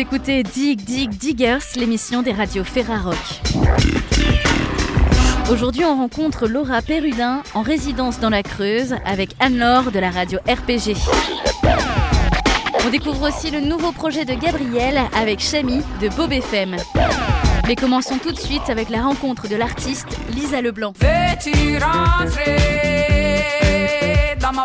[0.00, 3.14] écoutez Dig Dig Diggers, l'émission des radios Ferrarock.
[5.50, 10.38] Aujourd'hui, on rencontre Laura Perrudin en résidence dans la Creuse avec Anne-Laure de la radio
[10.48, 10.96] RPG.
[12.86, 16.76] On découvre aussi le nouveau projet de Gabriel avec Chami de Bob FM.
[17.68, 20.94] Mais commençons tout de suite avec la rencontre de l'artiste Lisa Leblanc.
[20.98, 22.56] Veux-tu rentrer
[24.40, 24.64] dans ma?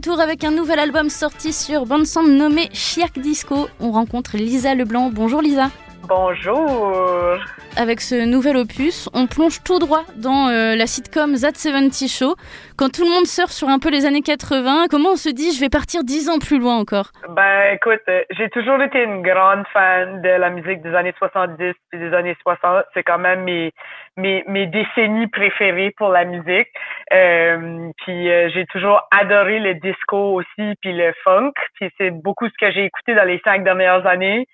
[0.00, 4.74] Retour avec un nouvel album sorti sur bande son nommé Chiac Disco, on rencontre Lisa
[4.74, 5.10] Leblanc.
[5.12, 5.66] Bonjour Lisa.
[6.08, 7.36] Bonjour.
[7.76, 12.34] Avec ce nouvel opus, on plonge tout droit dans euh, la sitcom That 70 Show.
[12.78, 15.52] Quand tout le monde surfe sur un peu les années 80, comment on se dit
[15.54, 17.12] je vais partir 10 ans plus loin encore?
[17.28, 21.74] Ben écoute, euh, j'ai toujours été une grande fan de la musique des années 70
[21.92, 22.84] et des années 60.
[22.94, 23.74] C'est quand même mes,
[24.16, 26.68] mes, mes décennies préférées pour la musique.
[27.12, 31.52] Euh, puis euh, j'ai toujours adoré le disco aussi, puis le funk.
[31.74, 34.46] Puis c'est beaucoup ce que j'ai écouté dans les cinq dernières années.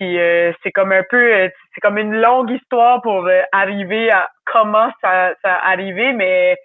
[0.00, 4.10] Puis euh, c'est comme un peu, euh, c'est comme une longue histoire pour euh, arriver
[4.10, 6.56] à comment ça, ça arrivé, mais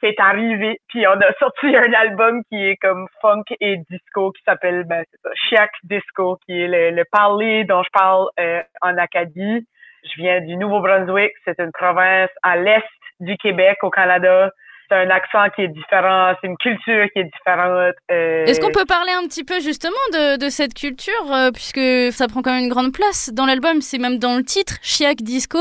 [0.00, 0.80] c'est arrivé.
[0.88, 5.04] Puis on a sorti un album qui est comme funk et disco qui s'appelle ben,
[5.34, 9.66] Chiac Disco, qui est le, le parler dont je parle euh, en Acadie.
[10.04, 12.82] Je viens du Nouveau-Brunswick, c'est une province à l'est
[13.20, 14.50] du Québec au Canada.
[14.88, 17.94] C'est un accent qui est différent, c'est une culture qui est différente.
[18.10, 22.12] euh, Est-ce qu'on peut parler un petit peu justement de, de cette culture, euh, puisque
[22.16, 25.16] ça prend quand même une grande place dans l'album, c'est même dans le titre, Chiac
[25.16, 25.58] Disco?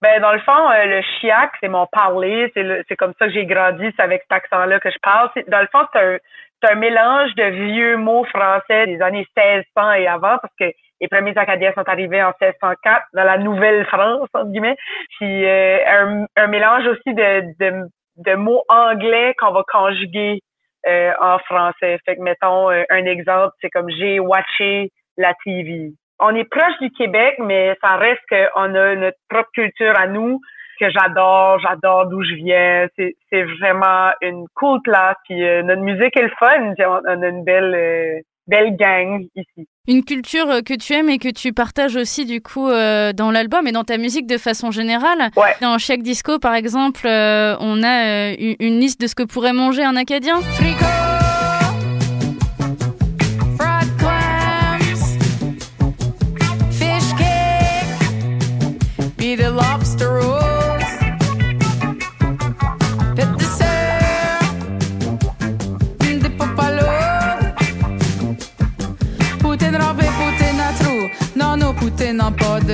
[0.00, 3.26] Ben dans le fond, euh, le chiac, c'est mon parler, c'est le- c'est comme ça
[3.26, 5.28] que j'ai grandi, c'est avec cet accent-là que je parle.
[5.34, 6.16] C'est- Dans le fond, c'est un,
[6.62, 11.08] c'est un mélange de vieux mots français des années 1600 et avant, parce que les
[11.08, 14.76] premiers Acadiens sont arrivés en 1604 dans la Nouvelle-France, entre guillemets.
[15.18, 20.40] Puis euh, un, un mélange aussi de, de, de mots anglais qu'on va conjuguer
[20.86, 21.98] euh, en français.
[22.04, 26.78] Fait que mettons euh, un exemple, c'est comme j'ai watché la TV on est proche
[26.80, 30.40] du Québec, mais ça reste qu'on a notre propre culture à nous
[30.78, 32.86] que j'adore, j'adore d'où je viens.
[32.96, 35.16] C'est, vraiment une cool place.
[35.24, 36.74] Puis euh, notre musique est le fun.
[36.78, 39.68] On, on a une belle, euh, belle gang ici.
[39.88, 43.30] Une culture euh, que tu aimes et que tu partages aussi du coup euh, dans
[43.30, 45.30] l'album et dans ta musique de façon générale.
[45.36, 45.54] Ouais.
[45.62, 49.22] Dans Chiac Disco par exemple, euh, on a euh, une une liste de ce que
[49.22, 50.40] pourrait manger un Acadien.
[50.40, 50.84] Frigo,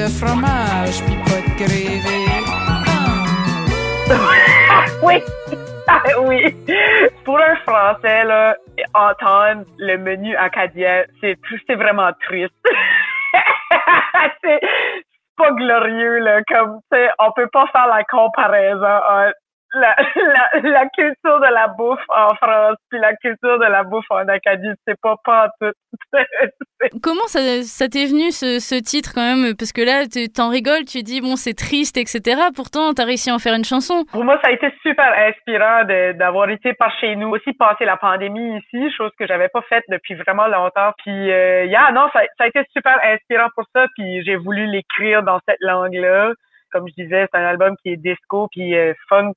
[0.06, 2.27] de fromage, puis pas de grévé.
[4.69, 4.84] Ah.
[5.03, 5.22] oui.
[6.27, 6.56] oui.
[7.25, 8.56] Pour un Français, là,
[8.94, 12.53] entendre le menu acadien, c'est vraiment triste.
[14.43, 14.61] c'est
[15.37, 16.41] pas glorieux, là.
[16.49, 19.34] Comme, tu sais, on peut pas faire la comparaison entre
[19.76, 24.10] la, la, la culture de la bouffe en France puis la culture de la bouffe
[24.10, 24.69] en Acadie.
[24.87, 25.72] C'est pas pas tout.
[27.03, 29.54] Comment ça, ça t'est venu ce, ce titre quand même?
[29.56, 32.20] Parce que là, tu t'en rigoles, tu dis bon c'est triste, etc.
[32.54, 34.04] Pourtant, t'as réussi à en faire une chanson.
[34.12, 37.84] Pour moi, ça a été super inspirant de- d'avoir été par chez nous, aussi passer
[37.84, 40.93] la pandémie ici, chose que j'avais pas faite depuis vraiment longtemps.
[40.98, 43.87] Puis, euh, yeah, non, ça, ça a été super inspirant pour ça.
[43.97, 46.32] Puis, j'ai voulu l'écrire dans cette langue-là.
[46.72, 49.32] Comme je disais, c'est un album qui est disco puis euh, funk.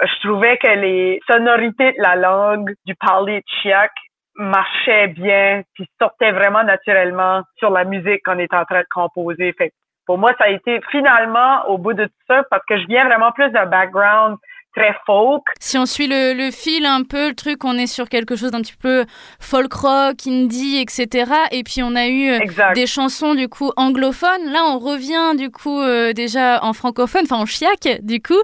[0.00, 3.92] Je trouvais que les sonorités de la langue du parler de Chiac
[4.36, 9.52] marchaient bien, puis sortaient vraiment naturellement sur la musique qu'on est en train de composer.
[9.56, 9.72] Fait
[10.06, 13.04] pour moi, ça a été finalement au bout de tout ça parce que je viens
[13.06, 14.36] vraiment plus d'un background
[14.74, 15.42] très folk.
[15.60, 18.50] Si on suit le, le fil un peu, le truc, on est sur quelque chose
[18.50, 19.04] d'un petit peu
[19.40, 21.32] folk rock, indie, etc.
[21.52, 22.74] Et puis on a eu euh, Exact.
[22.74, 24.50] des chansons du coup anglophones.
[24.52, 28.40] Là, on revient du coup euh, déjà en francophone, enfin en chiac du coup,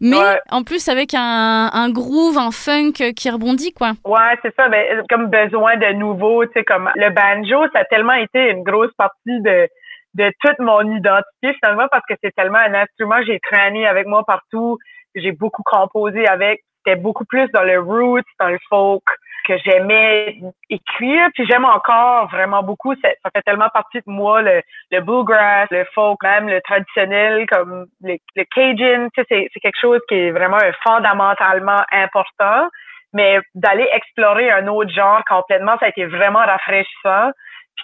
[0.00, 0.40] mais Ouais.
[0.50, 3.92] en plus avec un, un groove, un funk qui rebondit quoi.
[4.04, 4.68] Ouais, c'est ça.
[4.68, 8.62] Ben, comme besoin de nouveau, tu sais, comme le banjo, ça a tellement été une
[8.62, 9.68] grosse partie de
[10.14, 14.22] de toute mon identité finalement parce que c'est tellement un instrument j'ai traîné avec moi
[14.24, 14.78] partout,
[15.14, 16.62] j'ai beaucoup composé avec.
[16.86, 19.02] C'était beaucoup plus dans le roots, dans le folk
[19.46, 20.38] que j'aimais
[20.70, 22.94] écrire, puis j'aime encore vraiment beaucoup.
[22.96, 27.86] Ça, fait tellement partie de moi le, le bluegrass, le folk, même le traditionnel comme
[28.02, 28.16] le,
[28.54, 29.08] cajun.
[29.14, 32.68] Tu sais, c'est quelque chose qui est vraiment fondamentalement important
[33.14, 37.30] mais d'aller explorer un autre genre complètement, ça a été vraiment rafraîchissant.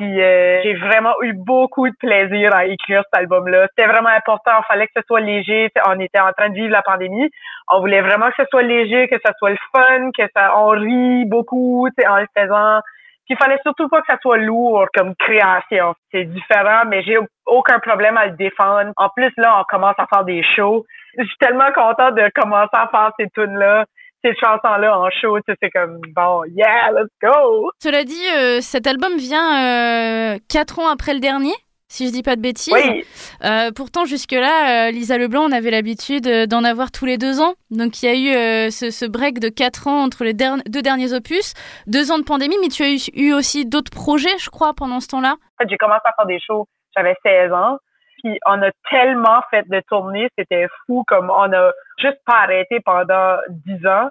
[0.01, 3.67] Euh, j'ai vraiment eu beaucoup de plaisir à écrire cet album-là.
[3.71, 4.53] C'était vraiment important.
[4.59, 5.71] Il fallait que ce soit léger.
[5.87, 7.31] On était en train de vivre la pandémie.
[7.71, 10.69] On voulait vraiment que ce soit léger, que ce soit le fun, que ça on
[10.69, 12.81] rit beaucoup en le faisant.
[13.27, 15.95] Puis il fallait surtout pas que ça soit lourd comme création.
[16.11, 18.93] C'est différent, mais j'ai aucun problème à le défendre.
[18.97, 20.85] En plus, là, on commence à faire des shows.
[21.19, 23.85] Je suis tellement contente de commencer à faire ces tunes-là
[24.23, 27.71] ces chansons-là en show, tu sais, c'est comme bon, yeah, let's go.
[27.83, 31.55] Cela dit, euh, cet album vient euh, quatre ans après le dernier,
[31.89, 32.73] si je dis pas de bêtises.
[32.73, 33.05] Oui.
[33.45, 37.55] Euh, pourtant, jusque-là, Lisa Leblanc, on avait l'habitude d'en avoir tous les deux ans.
[37.71, 41.13] Donc, il y a eu ce, ce, break de quatre ans entre les deux derniers
[41.13, 41.55] opus,
[41.87, 45.01] deux ans de pandémie, mais tu as eu, eu aussi d'autres projets, je crois, pendant
[45.01, 45.33] ce temps-là.
[45.33, 46.67] En fait, j'ai commencé à faire des shows,
[46.97, 47.79] j'avais 16 ans.
[48.23, 52.81] Puis on a tellement fait de tournées, c'était fou, comme on a juste pas arrêté
[52.81, 54.09] pendant 10 ans.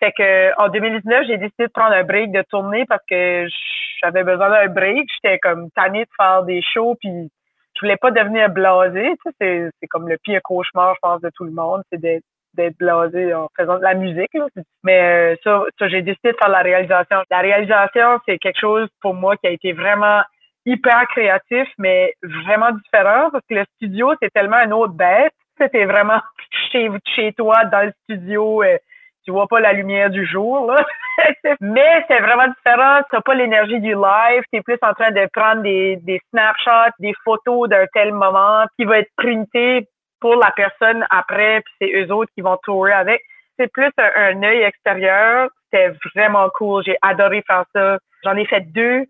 [0.00, 3.46] Fait que en 2019, j'ai décidé de prendre un break de tournée parce que
[4.02, 5.08] j'avais besoin d'un break.
[5.14, 7.30] J'étais comme tannée de faire des shows, puis
[7.74, 9.14] je voulais pas devenir blasé.
[9.24, 12.24] Tu sais, c'est comme le pire cauchemar, je pense, de tout le monde, c'est d'être
[12.54, 14.36] d'être blasé en faisant de la musique.
[14.82, 17.18] Mais euh, ça, ça j'ai décidé de faire la réalisation.
[17.30, 20.22] La réalisation, c'est quelque chose pour moi qui a été vraiment
[20.66, 25.32] hyper créatif, mais vraiment différent parce que le studio, c'est tellement un autre bête.
[25.58, 26.20] C'était vraiment
[26.70, 28.62] chez, chez toi, dans le studio.
[28.62, 28.78] Euh,
[29.24, 30.74] tu vois pas la lumière du jour.
[31.60, 33.00] Mais c'est vraiment différent.
[33.10, 34.42] T'as pas l'énergie du live.
[34.50, 38.84] T'es plus en train de prendre des, des snapshots, des photos d'un tel moment qui
[38.84, 39.86] va être printé
[40.20, 43.22] pour la personne après, puis c'est eux autres qui vont tourer avec.
[43.58, 45.48] C'est plus un, un œil extérieur.
[45.70, 46.82] C'était vraiment cool.
[46.84, 47.98] J'ai adoré faire ça.
[48.24, 49.06] J'en ai fait deux.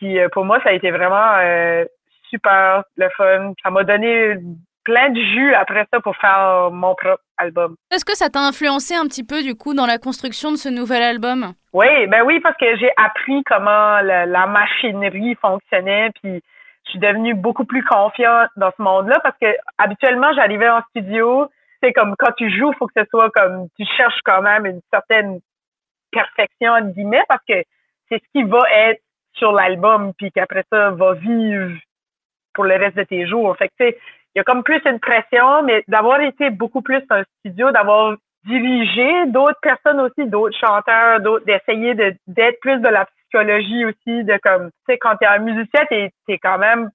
[0.00, 1.84] Puis euh, pour moi, ça a été vraiment euh,
[2.30, 3.52] super le fun.
[3.62, 4.34] Ça m'a donné
[4.82, 7.76] plein de jus après ça pour faire mon propre album.
[7.90, 10.70] Est-ce que ça t'a influencé un petit peu du coup dans la construction de ce
[10.70, 11.52] nouvel album?
[11.74, 16.42] Oui, ben oui, parce que j'ai appris comment la, la, machinerie fonctionnait, puis
[16.86, 21.46] je suis devenue beaucoup plus confiante dans ce monde-là parce que habituellement j'arrivais en studio,
[21.82, 24.64] c'est comme quand tu joues, il faut que ce soit comme tu cherches quand même
[24.64, 25.40] une certaine
[26.10, 27.62] perfection entre guillemets parce que
[28.08, 29.00] c'est ce qui va être
[29.40, 31.72] sur l'album puis qu'après ça va vivre
[32.54, 33.56] pour le reste de tes jours.
[33.56, 33.98] Fait que tu sais,
[34.34, 37.72] il y a comme plus une pression, mais d'avoir été beaucoup plus dans le studio,
[37.72, 38.16] d'avoir
[38.46, 44.24] dirigé d'autres personnes aussi, d'autres chanteurs, d'autres, d'essayer de, d'être plus de la psychologie aussi,
[44.24, 46.90] de comme, tu sais, quand t'es un musicien, t'es, t'es quand même,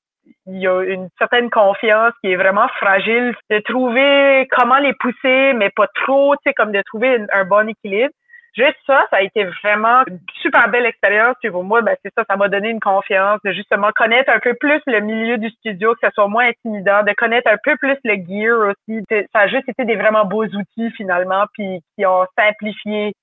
[0.47, 5.53] il y a une certaine confiance qui est vraiment fragile, de trouver comment les pousser,
[5.53, 8.13] mais pas trop, tu sais, comme de trouver un bon équilibre
[8.55, 11.35] juste ça, ça a été vraiment une super belle expérience.
[11.41, 14.39] Puis pour moi, ben, c'est ça, ça m'a donné une confiance de justement connaître un
[14.39, 17.75] peu plus le milieu du studio, que ça soit moins intimidant, de connaître un peu
[17.77, 19.03] plus le gear aussi.
[19.33, 23.13] Ça a juste été des vraiment beaux outils finalement, puis qui ont simplifié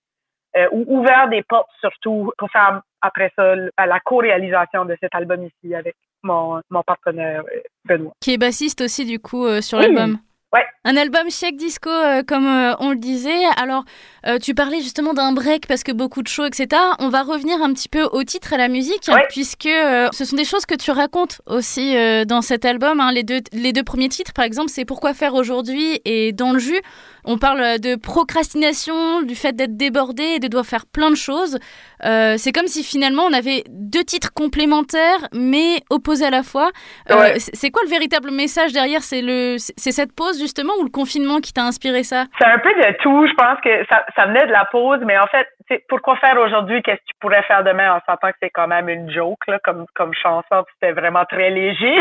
[0.56, 5.44] euh, ou ouvert des portes surtout pour faire après ça la co-réalisation de cet album
[5.44, 8.12] ici avec mon, mon partenaire euh, Benoît.
[8.20, 9.86] Qui est bassiste aussi du coup euh, sur oui.
[9.86, 10.18] l'album.
[10.52, 10.64] Ouais.
[10.84, 13.44] Un album chic disco, euh, comme euh, on le disait.
[13.56, 13.84] Alors,
[14.26, 16.68] euh, tu parlais justement d'un break parce que beaucoup de shows, etc.
[16.98, 19.26] On va revenir un petit peu au titre et à la musique, ouais.
[19.30, 21.94] puisque ce sont des choses que tu racontes aussi
[22.26, 23.00] dans cet album.
[23.00, 23.12] Hein.
[23.12, 26.58] Les, deux, les deux premiers titres, par exemple, c'est Pourquoi faire aujourd'hui et Dans le
[26.58, 26.80] jus.
[27.24, 31.58] On parle de procrastination, du fait d'être débordé et de devoir faire plein de choses.
[32.02, 36.70] c'est comme si finalement on avait deux titres complémentaires mais opposés à la fois.
[37.08, 37.38] Ouais.
[37.38, 39.02] c'est quoi le véritable message derrière?
[39.02, 42.24] C'est le, c'est cette pause justement ou le confinement qui t'a inspiré ça?
[42.38, 43.26] C'est un peu de tout.
[43.26, 45.46] Je pense que ça, ça venait de la pause, mais en fait,
[45.88, 46.82] pourquoi faire aujourd'hui?
[46.82, 47.94] Qu'est-ce que tu pourrais faire demain?
[47.94, 51.50] En sentant que c'est quand même une joke, là, comme, comme chanson, c'était vraiment très
[51.50, 51.96] léger.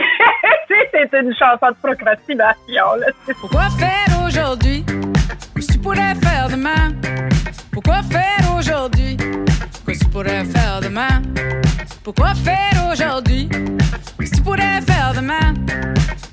[0.68, 3.08] c'est une chanson de procrastination, là.
[3.40, 4.84] Pourquoi faire aujourd'hui?
[5.82, 6.94] Pourrais faire demain?
[7.72, 9.18] Pourquoi faire aujourd'hui?
[9.18, 11.22] Qu'est-ce que tu pourrais faire demain?
[12.04, 13.50] Pourquoi faire aujourd'hui?
[13.50, 15.54] Qu'est-ce que tu pourrais faire demain?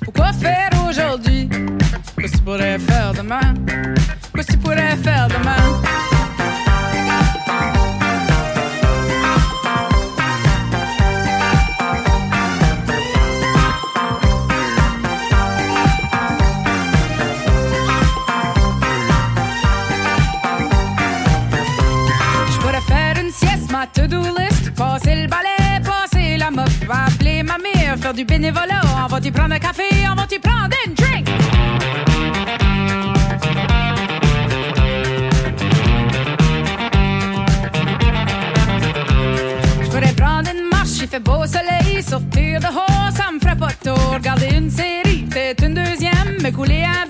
[0.03, 1.49] Pourquoi faire aujourd'hui?
[2.17, 3.53] Qu'est-ce que tu pourrais faire demain?
[4.35, 5.88] Qu'est-ce que tu pourrais faire demain?
[27.99, 31.27] Faire du bénévolat, on va t'y prendre un café, on va t'y prendre une drink.
[39.83, 43.73] Je pourrais prendre une marche, il fait beau soleil, sortir dehors, ça me ferait pas
[43.83, 47.08] tour, regarder une série, peut-être une deuxième, me couler un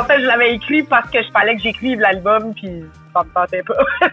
[0.00, 3.34] en fait, je l'avais écrit parce que je fallait que j'écrive l'album, puis ça me
[3.34, 3.74] tentait pas.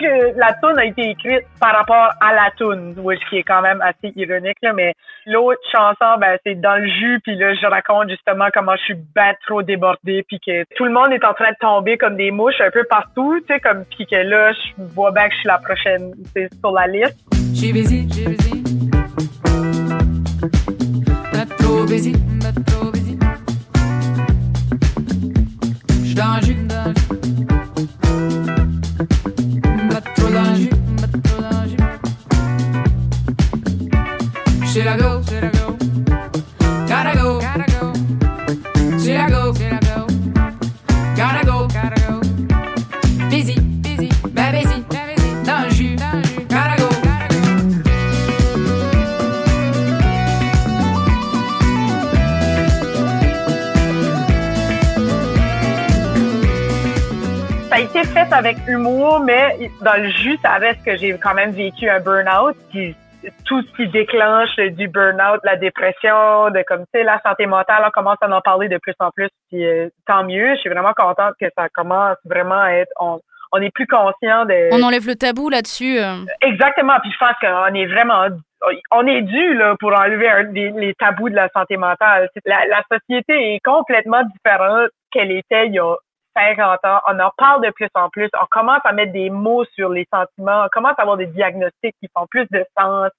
[0.00, 3.62] que la tune a été écrite par rapport à la tune, ce qui est quand
[3.62, 4.94] même assez ironique, là, mais
[5.26, 8.96] l'autre chanson, ben, c'est dans le jus, puis là, je raconte justement comment je suis
[9.14, 12.32] ben trop débordée, puis que tout le monde est en train de tomber comme des
[12.32, 15.38] mouches un peu partout, tu sais, comme, puis que là, je vois bien que je
[15.38, 17.16] suis la prochaine, c'est sur la liste.
[17.54, 18.64] J'ai busy, j'ai busy.
[21.58, 22.12] trop busy,
[22.66, 22.87] trop
[59.82, 62.94] dans le jus, ça reste que j'ai quand même vécu un burn-out, puis
[63.44, 67.82] tout ce qui déclenche du burn-out, la dépression, de comme tu sais la santé mentale,
[67.86, 70.54] on commence à en parler de plus en plus, puis euh, tant mieux.
[70.54, 73.18] Je suis vraiment contente que ça commence vraiment à être on,
[73.52, 75.98] on est plus conscient de On enlève le tabou là-dessus.
[75.98, 76.24] euh.
[76.42, 76.98] exactement.
[77.02, 78.28] Puis je pense qu'on est vraiment
[78.92, 82.28] on est dû là pour enlever un- les, les tabous de la santé mentale.
[82.46, 85.94] La société est complètement différente qu'elle était il y a
[86.38, 87.00] 50 ans.
[87.08, 88.28] On en parle de plus en plus.
[88.40, 90.64] On commence à mettre des mots sur les sentiments.
[90.64, 93.10] On commence à avoir des diagnostics qui font plus de sens,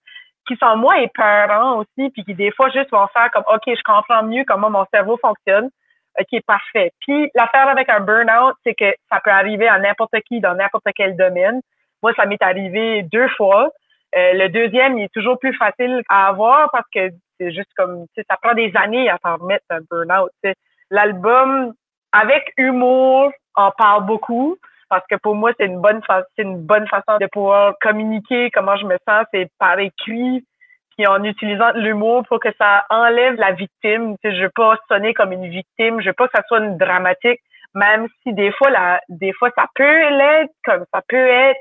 [0.48, 3.84] qui sont moins épeurants aussi, puis qui des fois juste vont faire comme OK, je
[3.84, 5.70] comprends mieux comment mon cerveau fonctionne.
[6.20, 6.92] OK, parfait.
[7.02, 10.88] Puis l'affaire avec un burn-out, c'est que ça peut arriver à n'importe qui dans n'importe
[10.96, 11.62] quel domaine.
[12.02, 13.70] Moi, ça m'est arrivé deux fois.
[14.16, 17.10] Euh, le deuxième, il est toujours plus facile à avoir parce que
[17.40, 20.32] c'est juste comme, ça prend des années à s'en remettre un burn-out.
[20.90, 21.74] L'album,
[22.12, 24.58] avec humour, en parle beaucoup
[24.90, 26.02] parce que pour moi, c'est une bonne
[26.36, 30.44] c'est une bonne façon de pouvoir communiquer comment je me sens, c'est par écrit
[30.98, 34.18] puis en utilisant l'humour pour que ça enlève la victime.
[34.22, 36.60] Tu sais, je veux pas sonner comme une victime, je veux pas que ça soit
[36.60, 37.40] une dramatique,
[37.74, 41.60] même si des fois la, des fois ça peut l'être, comme ça peut être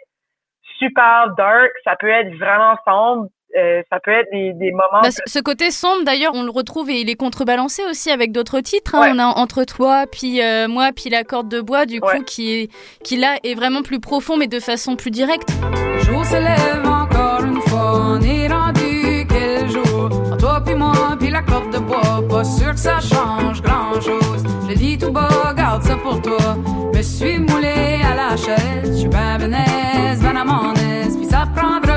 [0.78, 5.02] super dark, ça peut être vraiment sombre, euh, ça peut être des, des moments.
[5.02, 8.32] Bah, ce- ce côté sombre, d'ailleurs, on le retrouve et il est contrebalancé aussi avec
[8.32, 8.94] d'autres titres.
[8.94, 9.00] hein.
[9.02, 9.10] Ouais.
[9.14, 12.22] On a Entre toi, puis euh, moi, puis La corde de bois, du coup, Ouais.
[12.24, 12.70] qui, est,
[13.04, 15.48] qui là est vraiment plus profond, mais de façon plus directe.
[15.72, 20.08] Le jour se lève encore une fois, on est rendu quel jour?
[20.38, 24.44] Toi puis moi, puis la corde de bois, pas sûr que ça change grand chose.
[24.68, 26.56] Je dis tout bas, garde ça pour toi.
[26.94, 31.26] Me suis moulé à la chaise, je suis ben benaise, ben à mon aise, puis
[31.26, 31.87] ça prendra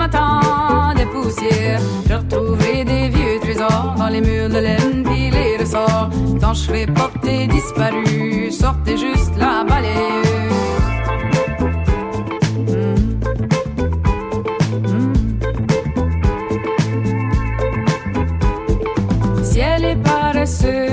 [0.00, 1.80] puis les matins de poussière.
[2.08, 6.10] Je retrouverai des vieux trésors dans les murs de laine puis les ressorts.
[6.40, 10.26] Quand je serai porté disparu, sortez juste la balayeuse.
[19.42, 20.89] Ciel est paresseux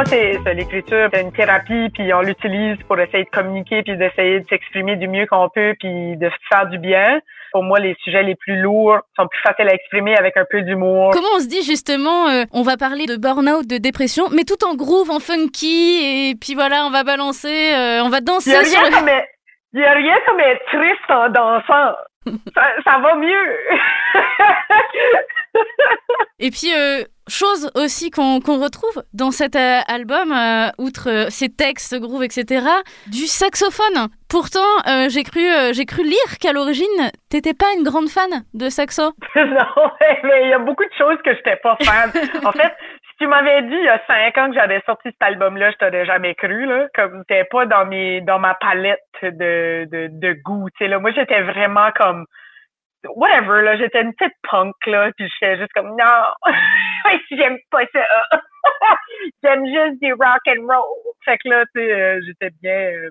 [0.00, 4.40] moi, c'est l'écriture, c'est une thérapie, puis on l'utilise pour essayer de communiquer, puis d'essayer
[4.40, 7.20] de s'exprimer du mieux qu'on peut, puis de faire du bien.
[7.52, 10.62] Pour moi, les sujets les plus lourds sont plus faciles à exprimer avec un peu
[10.62, 11.10] d'humour.
[11.12, 14.64] Comment on se dit justement, euh, on va parler de burn-out, de dépression, mais tout
[14.64, 18.52] en groove, en funky, et puis voilà, on va balancer, euh, on va Il danser
[18.52, 18.96] y a sur rien le...
[18.96, 19.28] comme être,
[19.74, 21.96] il y a rien comme être triste en dansant.
[22.54, 23.56] Ça, ça va mieux.
[26.42, 31.94] Et puis, euh, chose aussi qu'on retrouve dans cet euh, album, euh, outre ces textes,
[32.00, 32.64] groove, etc.,
[33.08, 34.08] du saxophone.
[34.28, 34.72] Pourtant,
[35.08, 35.42] j'ai cru,
[35.72, 39.12] j'ai cru lire qu'à l'origine, t'étais pas une grande fan de saxo.
[39.36, 39.90] non,
[40.24, 42.10] mais il y a beaucoup de choses que j'étais pas fan.
[42.44, 45.20] En fait, si tu m'avais dit il y a cinq ans que j'avais sorti cet
[45.20, 46.86] album-là, je t'aurais jamais cru, là.
[46.94, 50.68] Comme t'es pas dans mes dans ma palette de, de, de goût.
[50.80, 50.98] Là.
[51.00, 52.24] Moi, j'étais vraiment comme
[53.08, 53.76] whatever, là.
[53.76, 56.44] J'étais une petite punk, là, puis j'étais juste comme non,
[57.30, 58.04] j'aime pas ça.
[59.42, 60.84] j'aime juste du rock and roll.
[61.24, 62.72] Fait que là, tu sais, euh, j'étais bien.
[62.72, 63.10] euh,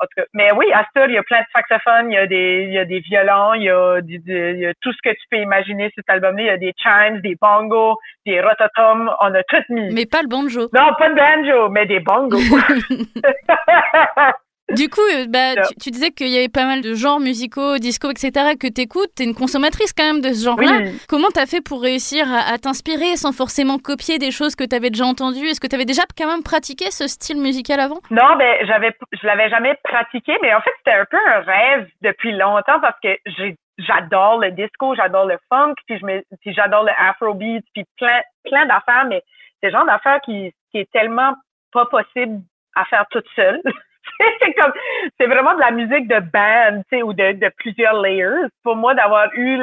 [0.00, 2.26] En tout cas, mais oui, Astor, il y a plein de saxophones, il y a
[2.26, 4.98] des, il y a des violons, il y a, du, il y a tout ce
[5.02, 6.42] que tu peux imaginer sur cet album-là.
[6.42, 7.96] Il y a des chimes, des bongos,
[8.26, 9.92] des rototoms, on a tout mis.
[9.94, 10.68] Mais pas le banjo.
[10.74, 12.38] Non, pas de banjo, mais des bongos.
[14.74, 18.10] Du coup, euh, bah, tu, disais qu'il y avait pas mal de genres musicaux, disco,
[18.10, 18.56] etc.
[18.58, 19.14] que t'écoutes.
[19.14, 20.78] T'es une consommatrice quand même de ce genre-là.
[20.82, 20.98] Oui.
[21.08, 24.90] Comment t'as fait pour réussir à, à t'inspirer sans forcément copier des choses que t'avais
[24.90, 25.46] déjà entendues?
[25.46, 28.00] Est-ce que t'avais déjà quand même pratiqué ce style musical avant?
[28.10, 31.88] Non, ben j'avais, je l'avais jamais pratiqué, mais en fait c'était un peu un rêve
[32.02, 36.54] depuis longtemps parce que j'ai j'adore le disco, j'adore le funk, puis je me, puis
[36.54, 39.22] j'adore le afrobeat, puis plein plein d'affaires, mais
[39.60, 41.34] c'est le genre d'affaires qui, qui est tellement
[41.72, 42.40] pas possible
[42.74, 43.60] à faire toute seule.
[44.40, 44.72] c'est comme
[45.18, 48.48] c'est vraiment de la musique de band, tu sais, ou de, de plusieurs layers.
[48.62, 49.60] Pour moi, d'avoir eu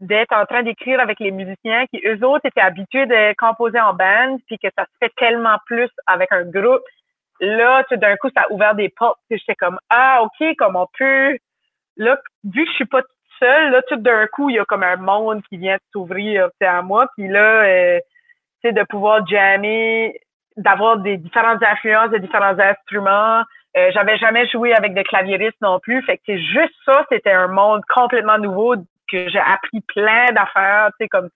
[0.00, 3.94] d'être en train d'écrire avec les musiciens qui eux autres étaient habitués de composer en
[3.94, 6.82] band, puis que ça se fait tellement plus avec un groupe.
[7.40, 9.18] Là, tout d'un coup, ça a ouvert des portes.
[9.28, 11.36] Puis j'étais comme ah ok, comme on peut.
[11.96, 14.64] Là, vu que je suis pas toute seule, là, tout d'un coup, il y a
[14.64, 17.06] comme un monde qui vient s'ouvrir à moi.
[17.16, 17.98] Puis là, euh,
[18.62, 20.18] tu sais, de pouvoir jammer,
[20.56, 23.42] d'avoir des différentes influences de différents instruments.
[23.76, 26.02] Euh, j'avais jamais joué avec des claviéristes non plus.
[26.02, 28.76] Fait que c'est juste ça, c'était un monde complètement nouveau
[29.10, 31.28] que j'ai appris plein d'affaires, tu sais, comme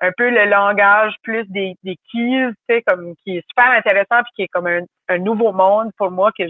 [0.00, 4.22] un peu le langage plus des, des keys, tu sais, comme qui est super intéressant
[4.24, 6.44] puis qui est comme un, un nouveau monde pour moi que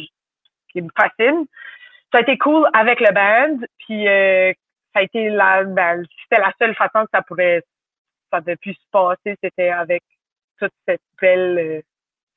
[0.73, 1.47] qui me fascine.
[2.11, 4.53] Ça a été cool avec le band, puis euh,
[4.93, 7.63] ça a été la, ben, c'était la seule façon que ça pourrait,
[8.33, 10.03] ça devait pu se passer, c'était avec
[10.59, 11.81] toute cette belle, euh,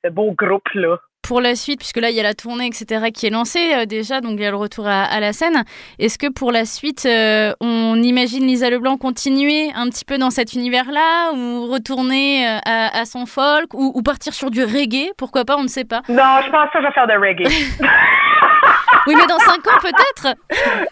[0.04, 3.12] ce beau groupe là pour la suite, puisque là, il y a la tournée, etc.,
[3.13, 5.63] qui est lancée euh, déjà, donc il y a le retour à, à la scène.
[5.99, 10.30] Est-ce que pour la suite, euh, on imagine Lisa Leblanc continuer un petit peu dans
[10.30, 15.12] cet univers-là, ou retourner euh, à, à, son folk, ou, ou, partir sur du reggae?
[15.17, 16.02] Pourquoi pas, on ne sait pas.
[16.08, 17.43] Non, je pense que je vais faire de reggae.
[19.08, 20.36] oui, mais dans cinq ans, peut-être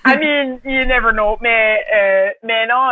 [0.05, 1.37] I mean, you never know.
[1.39, 1.79] Mais,
[2.43, 2.89] mais non,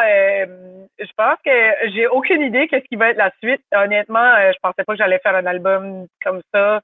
[0.97, 1.51] je pense que
[1.93, 3.61] j'ai aucune idée qu'est-ce qui va être la suite.
[3.75, 6.79] Honnêtement, je pensais pas que j'allais faire un album comme ça.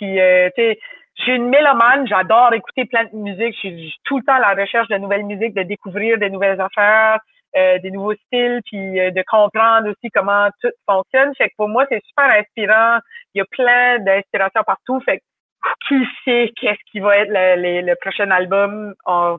[0.00, 0.78] Puis, euh, tu sais,
[1.18, 3.54] je suis une mélomane, j'adore écouter plein de musique.
[3.54, 6.60] Je suis tout le temps à la recherche de nouvelles musiques, de découvrir de nouvelles
[6.60, 7.18] affaires,
[7.56, 11.34] euh, des nouveaux styles, puis euh, de comprendre aussi comment tout fonctionne.
[11.36, 12.98] Fait que pour moi, c'est super inspirant.
[13.34, 15.00] Il y a plein d'inspirations partout.
[15.00, 15.22] Fait que
[15.86, 18.94] qui sait qu'est-ce qui va être le, prochain album?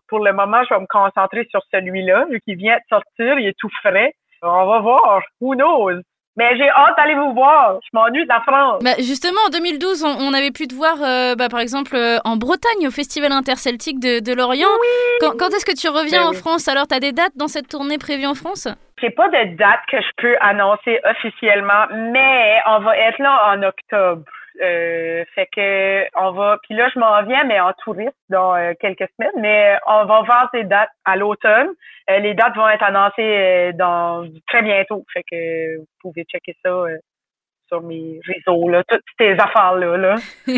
[0.08, 3.47] pour le moment, je vais me concentrer sur celui-là, vu qu'il vient de sortir, il
[3.47, 4.13] est tout frais.
[4.43, 5.24] On va voir.
[5.39, 6.02] Who knows?
[6.38, 7.80] Mais j'ai hâte d'aller vous voir.
[7.84, 8.82] Je m'ennuie de la France.
[8.84, 12.20] Bah justement, en 2012, on, on, avait pu te voir, euh, bah, par exemple, euh,
[12.24, 14.70] en Bretagne, au Festival interceltique de, de Lorient.
[14.80, 14.88] Oui.
[15.20, 16.38] Quand, quand est-ce que tu reviens ben en oui.
[16.38, 16.67] France?
[16.70, 18.67] Alors, tu as des dates dans cette tournée prévue en France?
[19.02, 23.63] J'ai pas de date que je peux annoncer officiellement, mais on va être là en
[23.63, 24.24] octobre.
[24.62, 28.74] Euh, fait que on va puis là je m'en viens mais en touriste dans euh,
[28.80, 29.32] quelques semaines.
[29.38, 31.69] Mais on va voir ces dates à l'automne.
[32.10, 35.04] Euh, les dates vont être annoncées euh, dans très bientôt.
[35.13, 36.97] Fait que vous pouvez checker ça euh,
[37.72, 39.98] sur mes réseaux, là, toutes ces affaires-là.
[39.98, 40.16] Là.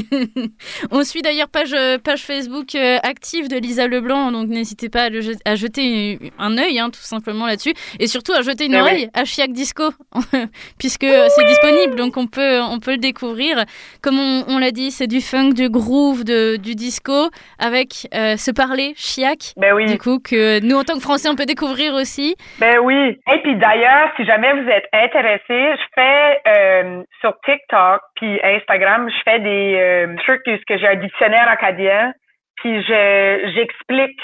[0.91, 5.09] On suit d'ailleurs page, page Facebook euh, active de Lisa Leblanc, donc n'hésitez pas à,
[5.09, 8.81] le, à, jeter un œil, hein, tout simplement là-dessus, et surtout à jeter une Mais
[8.81, 9.21] oreille oui.
[9.21, 9.83] à Chiac Disco,
[10.79, 11.29] puisque oui.
[11.35, 13.63] c'est disponible, donc on peut, on peut le découvrir.
[14.01, 18.37] Comme on, on l'a dit, c'est du funk, du groove, de, du disco, avec euh,
[18.37, 19.85] ce parler Chiac, ben oui.
[19.85, 22.35] du coup, que nous, en tant que Français, on peut découvrir aussi.
[22.59, 23.19] Ben oui.
[23.31, 26.41] Et puis d'ailleurs, si jamais vous êtes intéressé, je fais...
[26.47, 32.13] Euh, sur TikTok puis Instagram, je fais des euh, trucs que j'ai un dictionnaire acadien,
[32.57, 34.19] puis je j'explique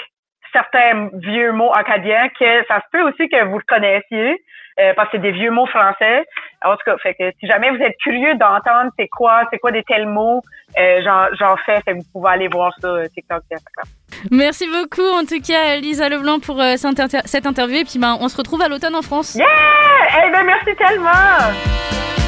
[0.52, 4.42] certains vieux mots acadiens que ça se peut aussi que vous le connaissiez
[4.78, 6.24] euh, parce que c'est des vieux mots français.
[6.64, 9.72] En tout cas, fait que si jamais vous êtes curieux d'entendre c'est quoi, c'est quoi
[9.72, 10.42] des tels mots,
[10.78, 13.86] euh, j'en fais, fait que vous pouvez aller voir ça euh, TikTok et Instagram.
[14.30, 18.18] Merci beaucoup en tout cas Lisa Leblanc pour cette, inter cette interview et puis ben
[18.20, 19.34] on se retrouve à l'automne en France.
[19.34, 19.46] Yeah!
[20.26, 22.19] Eh ben merci tellement.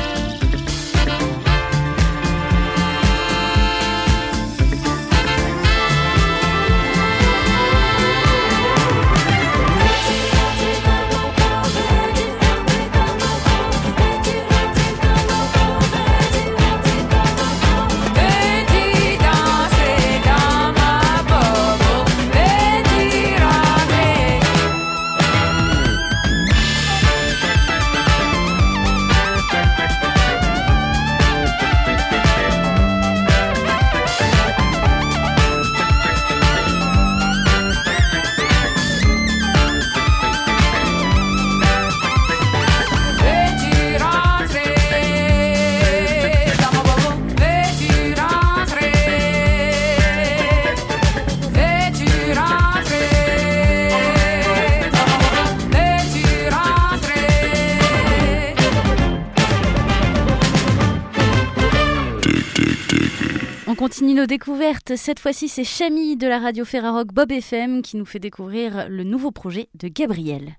[64.97, 69.03] Cette fois-ci, c'est Chami de la radio Ferrarock Bob FM qui nous fait découvrir le
[69.03, 70.59] nouveau projet de Gabriel.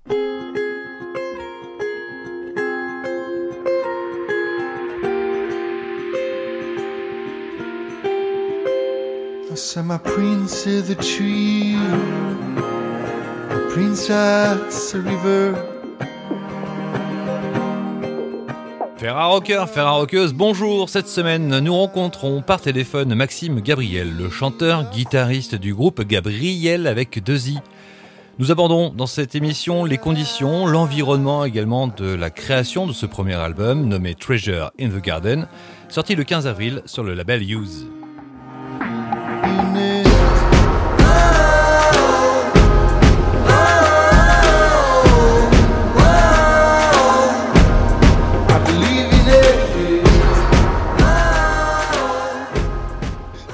[10.03, 11.77] prince the tree,
[13.69, 15.72] princess river.
[19.03, 20.87] Ferrarocker, Ferrarockeuse, bonjour.
[20.87, 27.21] Cette semaine, nous rencontrons par téléphone Maxime Gabriel, le chanteur guitariste du groupe Gabriel avec
[27.21, 27.37] deux.
[28.39, 33.33] Nous abordons dans cette émission les conditions, l'environnement également de la création de ce premier
[33.33, 35.49] album nommé Treasure in the Garden,
[35.89, 37.85] sorti le 15 avril sur le label Use.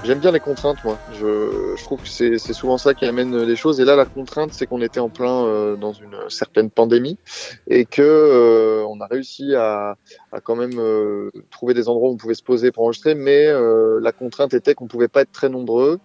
[0.10, 0.98] J'aime bien les contraintes, moi.
[1.13, 3.80] Je, trouve que c'est souvent ça qui amène les choses.
[3.80, 7.19] Et là, la contrainte, c'est qu'on était en plein euh, dans une certaine pandémie
[7.67, 9.98] et que euh, on a réussi à,
[10.32, 13.54] à quand même euh, trouver des endroits où on pouvait se poser pour enregistrer, mais
[14.02, 16.00] la contrainte était qu'on pouvait pas être très nombreux,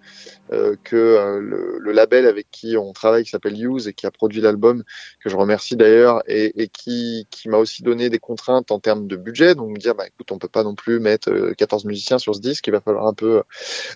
[0.51, 4.41] que le, le, label avec qui on travaille, qui s'appelle Use et qui a produit
[4.41, 4.85] l'album,
[5.23, 9.07] que je remercie d'ailleurs, et, et, qui, qui m'a aussi donné des contraintes en termes
[9.07, 9.55] de budget.
[9.55, 12.67] Donc dire, bah écoute, on peut pas non plus mettre 14 musiciens sur ce disque,
[12.67, 13.43] il va falloir un peu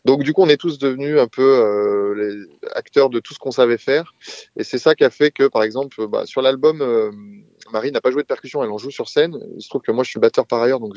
[0.05, 3.39] donc du coup, on est tous devenus un peu euh, les acteurs de tout ce
[3.39, 4.15] qu'on savait faire.
[4.57, 7.11] Et c'est ça qui a fait que, par exemple, bah, sur l'album, euh,
[7.73, 9.39] Marie n'a pas joué de percussion, elle en joue sur scène.
[9.57, 10.95] Il se trouve que moi, je suis batteur par ailleurs, donc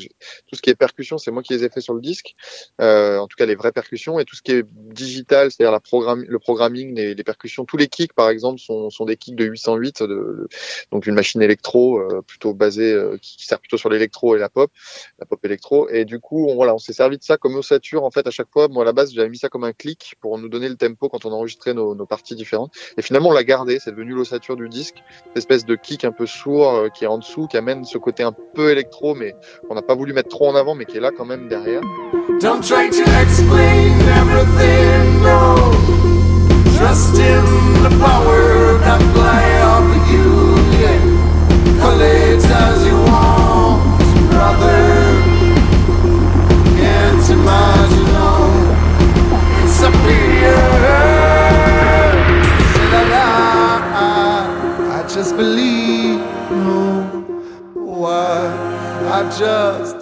[0.47, 2.35] tout ce qui est percussion, c'est moi qui les ai fait sur le disque.
[2.79, 6.39] Euh, en tout cas, les vraies percussions et tout ce qui est digital, c'est-à-dire le
[6.39, 10.47] programming, les, percussions, tous les kicks, par exemple, sont, des kicks de 808, de,
[10.91, 14.49] donc une machine électro euh, plutôt basée, euh, qui, sert plutôt sur l'électro et la
[14.49, 14.71] pop,
[15.19, 15.89] la pop électro.
[15.89, 18.31] Et du coup, on, voilà, on s'est servi de ça comme ossature en fait à
[18.31, 18.67] chaque fois.
[18.67, 21.09] Moi, à la base, j'avais mis ça comme un clic pour nous donner le tempo
[21.09, 22.73] quand on enregistrait nos, parties différentes.
[22.97, 23.79] Et finalement, on l'a gardé.
[23.79, 24.97] C'est devenu l'ossature du disque,
[25.35, 28.23] espèce de kick un peu sourd euh, qui est en dessous, qui amène ce côté
[28.23, 29.35] un peu électro, mais
[29.67, 31.81] qu'on n'a pas voulu mettre trop en avant, mais qui est là quand même derrière.
[32.41, 35.55] Don't try to explain everything, no.
[36.77, 37.43] Trust in
[37.83, 40.99] the power that fly off you, yeah.
[41.81, 43.81] Collect as you want,
[44.31, 44.81] brother.
[46.79, 48.31] Can't imagine, no.
[49.63, 51.11] It's superior.
[54.93, 55.80] I just believe,
[58.01, 58.47] why
[59.11, 60.00] I just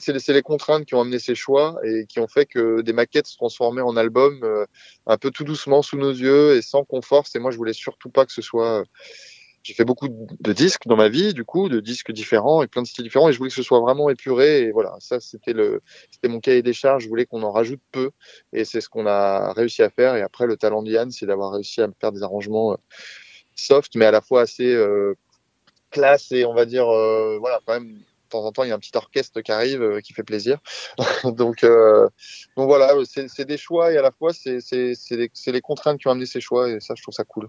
[0.00, 2.92] fait, c'est les, contraintes qui ont amené ces choix et qui ont fait que des
[2.92, 4.66] maquettes se transformaient en albums euh,
[5.06, 7.24] un peu tout doucement sous nos yeux et sans confort.
[7.34, 8.80] Et moi, je voulais surtout pas que ce soit.
[8.80, 8.84] Euh,
[9.62, 12.82] j'ai fait beaucoup de disques dans ma vie, du coup, de disques différents et plein
[12.82, 14.62] de styles différents, et je voulais que ce soit vraiment épuré.
[14.62, 17.04] Et voilà, ça, c'était le, c'était mon cahier des charges.
[17.04, 18.10] Je voulais qu'on en rajoute peu,
[18.52, 20.16] et c'est ce qu'on a réussi à faire.
[20.16, 22.76] Et après, le talent d'Yann, c'est d'avoir réussi à faire des arrangements euh,
[23.54, 24.76] soft, mais à la fois assez
[25.90, 27.98] classe et on va dire, voilà, quand même
[28.32, 30.58] temps en temps, il y a un petit orchestre qui arrive, euh, qui fait plaisir.
[31.24, 32.08] donc, euh,
[32.56, 36.12] donc voilà, c'est des choix et à la fois, c'est les, les contraintes qui ont
[36.12, 37.48] amené ces choix et ça, je trouve ça cool.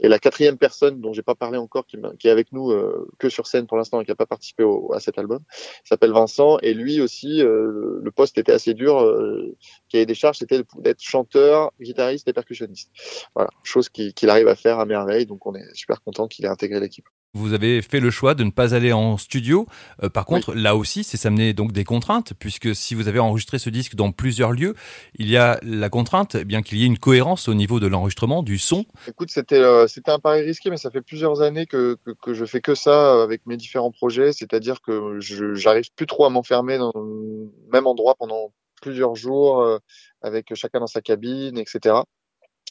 [0.00, 3.08] Et la quatrième personne dont j'ai pas parlé encore, qui, qui est avec nous euh,
[3.18, 5.40] que sur scène pour l'instant et qui a pas participé au, à cet album,
[5.84, 6.58] s'appelle Vincent.
[6.62, 9.00] Et lui aussi, euh, le poste était assez dur.
[9.00, 9.56] Euh,
[9.88, 12.90] qui avait des charges, c'était d'être chanteur, guitariste et percussionniste.
[13.34, 15.26] Voilà, chose qu'il arrive à faire à merveille.
[15.26, 17.06] Donc on est super content qu'il ait intégré l'équipe.
[17.34, 19.66] Vous avez fait le choix de ne pas aller en studio.
[20.02, 23.58] Euh, par contre, là aussi, c'est s'amener donc des contraintes, puisque si vous avez enregistré
[23.58, 24.74] ce disque dans plusieurs lieux,
[25.14, 27.86] il y a la contrainte, eh bien qu'il y ait une cohérence au niveau de
[27.86, 28.86] l'enregistrement, du son.
[29.06, 32.32] Écoute, c'était euh, c'était un pari risqué, mais ça fait plusieurs années que, que, que
[32.32, 36.78] je fais que ça avec mes différents projets, c'est-à-dire que j'arrive plus trop à m'enfermer
[36.78, 39.78] dans le même endroit pendant plusieurs jours, euh,
[40.22, 41.96] avec chacun dans sa cabine, etc.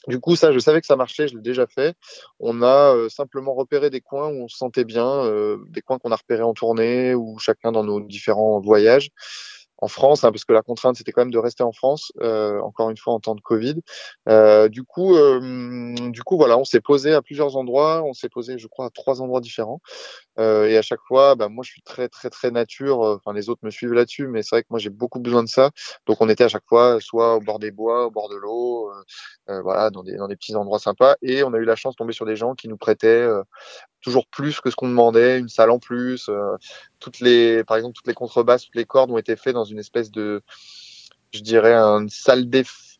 [0.07, 1.95] Du coup, ça, je savais que ça marchait, je l'ai déjà fait.
[2.39, 5.99] On a euh, simplement repéré des coins où on se sentait bien, euh, des coins
[5.99, 9.09] qu'on a repérés en tournée ou chacun dans nos différents voyages
[9.79, 12.59] en France, hein, parce que la contrainte c'était quand même de rester en France, euh,
[12.61, 13.75] encore une fois en temps de Covid.
[14.69, 15.15] du coup,
[16.09, 18.89] du coup voilà, on s'est posé à plusieurs endroits, on s'est posé, je crois, à
[18.89, 19.81] trois endroits différents.
[20.37, 22.99] Et à chaque fois, bah, moi, je suis très, très, très nature.
[22.99, 25.49] Enfin, les autres me suivent là-dessus, mais c'est vrai que moi, j'ai beaucoup besoin de
[25.49, 25.71] ça.
[26.05, 28.91] Donc, on était à chaque fois soit au bord des bois, au bord de l'eau,
[29.47, 31.15] voilà, dans des, dans des petits endroits sympas.
[31.21, 33.27] Et on a eu la chance de tomber sur des gens qui nous prêtaient
[34.01, 36.29] toujours plus que ce qu'on demandait, une salle en plus.
[36.99, 39.79] toutes les, par exemple, toutes les contrebasses, toutes les cordes ont été faites dans une
[39.79, 40.43] espèce de
[41.33, 42.49] je dirais, une salle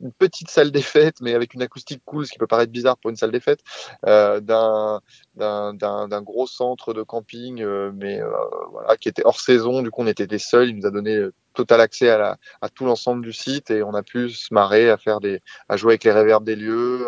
[0.02, 2.98] une petite salle des fêtes, mais avec une acoustique cool, ce qui peut paraître bizarre
[2.98, 3.62] pour une salle des fêtes,
[4.06, 5.02] euh, d'un,
[5.36, 8.30] d'un, gros centre de camping, euh, mais euh,
[8.72, 9.82] voilà, qui était hors saison.
[9.82, 10.70] Du coup, on était des seuls.
[10.70, 11.20] Il nous a donné
[11.54, 14.90] total accès à, la, à tout l'ensemble du site et on a pu se marrer
[14.90, 17.08] à faire des, à jouer avec les réverbes des lieux,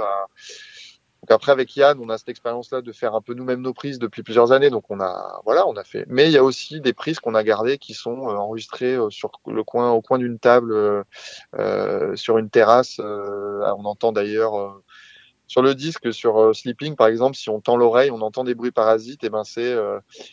[1.22, 4.00] donc après avec Yann, on a cette expérience-là de faire un peu nous-mêmes nos prises
[4.00, 4.70] depuis plusieurs années.
[4.70, 6.06] Donc on a, voilà, on a fait.
[6.08, 9.10] Mais il y a aussi des prises qu'on a gardées qui sont euh, enregistrées euh,
[9.10, 13.00] sur le coin, au coin d'une table, euh, sur une terrasse.
[13.00, 14.82] on entend d'ailleurs
[15.48, 18.72] sur le disque, sur Sleeping par exemple, si on tend l'oreille, on entend des bruits
[18.72, 19.24] parasites.
[19.24, 19.76] Et ben c'est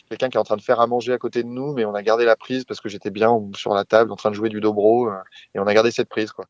[0.09, 1.95] quelqu'un qui est en train de faire à manger à côté de nous, mais on
[1.95, 4.49] a gardé la prise parce que j'étais bien sur la table en train de jouer
[4.49, 5.09] du dobro
[5.53, 6.45] et on a gardé cette prise quoi.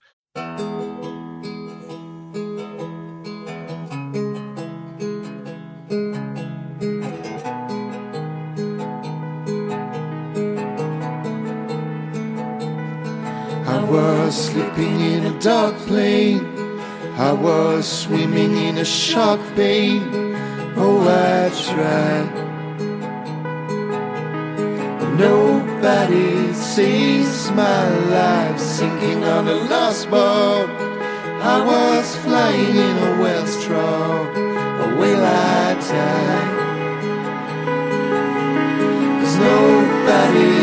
[13.97, 16.45] Was sleeping in a dark plane.
[17.29, 20.35] I was swimming in a shark bane.
[20.83, 20.99] Oh,
[21.33, 22.31] I tried.
[25.27, 27.83] Nobody sees my
[28.17, 30.69] life sinking on a lost boat.
[31.55, 34.11] I was flying in a whale straw.
[34.81, 36.47] Or will I die?
[39.19, 40.56] Cause nobody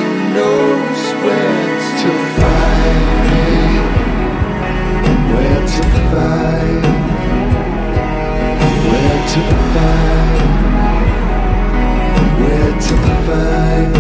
[5.75, 6.85] to find,
[8.89, 9.41] where to
[9.75, 10.41] find,
[12.41, 12.95] where to
[13.27, 13.95] find.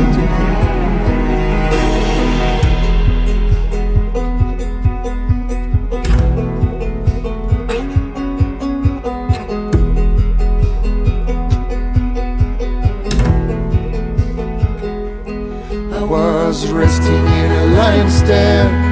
[15.93, 18.84] I was resting in a lion's den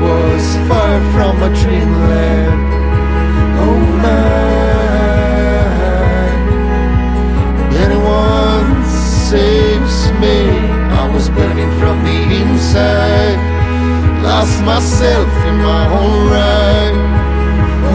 [0.00, 2.68] was far from a dreamland.
[3.66, 4.36] Oh my,
[7.84, 8.68] anyone
[9.28, 10.38] saves me.
[11.02, 13.38] I was burning from the inside,
[14.22, 16.96] lost myself in my own right.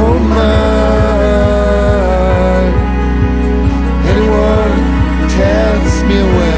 [0.04, 0.72] Oh my,
[4.12, 4.76] anyone
[5.30, 6.51] tells me where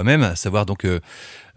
[0.00, 0.98] toi-même, à savoir donc euh,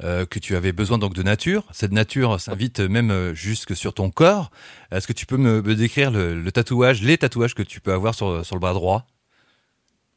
[0.03, 1.63] euh, que tu avais besoin donc de nature.
[1.71, 4.51] Cette nature s'invite même jusque sur ton corps.
[4.91, 8.45] Est-ce que tu peux me, décrire le, tatouage, les tatouages que tu peux avoir sur,
[8.45, 9.05] sur le bras droit?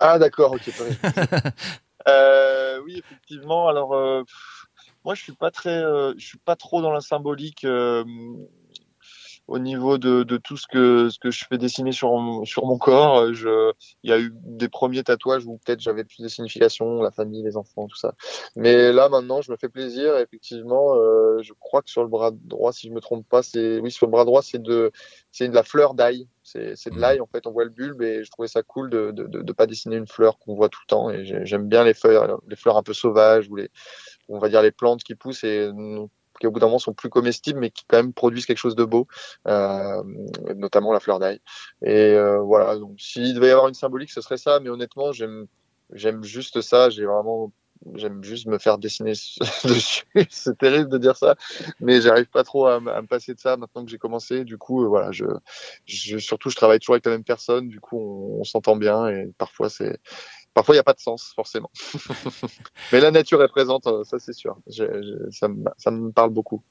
[0.01, 0.67] Ah d'accord, ok.
[2.85, 3.69] oui, effectivement.
[3.69, 3.91] Alors
[5.05, 5.85] moi, je suis pas très,
[6.19, 7.65] je suis pas trop dans la symbolique
[9.49, 12.11] au niveau de, de tout ce que ce que je fais dessiner sur
[12.45, 13.33] sur mon corps.
[13.33, 17.13] Je, il y a eu des premiers tatouages où peut-être j'avais plus de signification, la
[17.13, 18.15] famille, les enfants, tout ça.
[18.57, 20.17] Mais là maintenant, je me fais plaisir.
[20.19, 23.79] effectivement, euh, je crois que sur le bras droit, si je me trompe pas, c'est
[23.79, 24.91] oui sur le bras droit, c'est de
[25.31, 26.29] c'est de la fleur d'ail.
[26.43, 27.01] C'est de mmh.
[27.01, 27.47] l'ail en fait.
[27.47, 29.97] On voit le bulbe et je trouvais ça cool de de, de, de pas dessiner
[29.97, 31.11] une fleur qu'on voit tout le temps.
[31.11, 33.69] Et j'aime bien les fleurs les fleurs un peu sauvages ou les
[34.29, 35.71] on va dire les plantes qui poussent et
[36.39, 38.77] qui au bout d'un moment sont plus comestibles, mais qui quand même produisent quelque chose
[38.77, 39.07] de beau,
[39.47, 40.03] euh,
[40.55, 41.41] notamment la fleur d'ail.
[41.83, 44.61] Et euh, voilà, donc s'il devait y avoir une symbolique, ce serait ça.
[44.61, 45.47] Mais honnêtement, j'aime
[45.93, 46.91] j'aime juste ça.
[46.91, 47.53] J'ai vraiment
[47.95, 49.13] j'aime juste me faire dessiner
[49.65, 50.05] dessus.
[50.31, 51.37] c'est terrible de dire ça,
[51.81, 54.45] mais j'arrive pas trop à, me passer de ça maintenant que j'ai commencé.
[54.45, 55.27] Du coup, euh, voilà, je,
[55.85, 57.69] je, surtout je travaille toujours avec la même personne.
[57.69, 59.99] Du coup, on, on s'entend bien et parfois c'est
[60.57, 61.71] Parfois, il n'y a pas de sens, forcément.
[62.93, 64.57] Mais la nature est présente, euh, ça c'est sûr.
[65.31, 66.63] ça, me, parle beaucoup.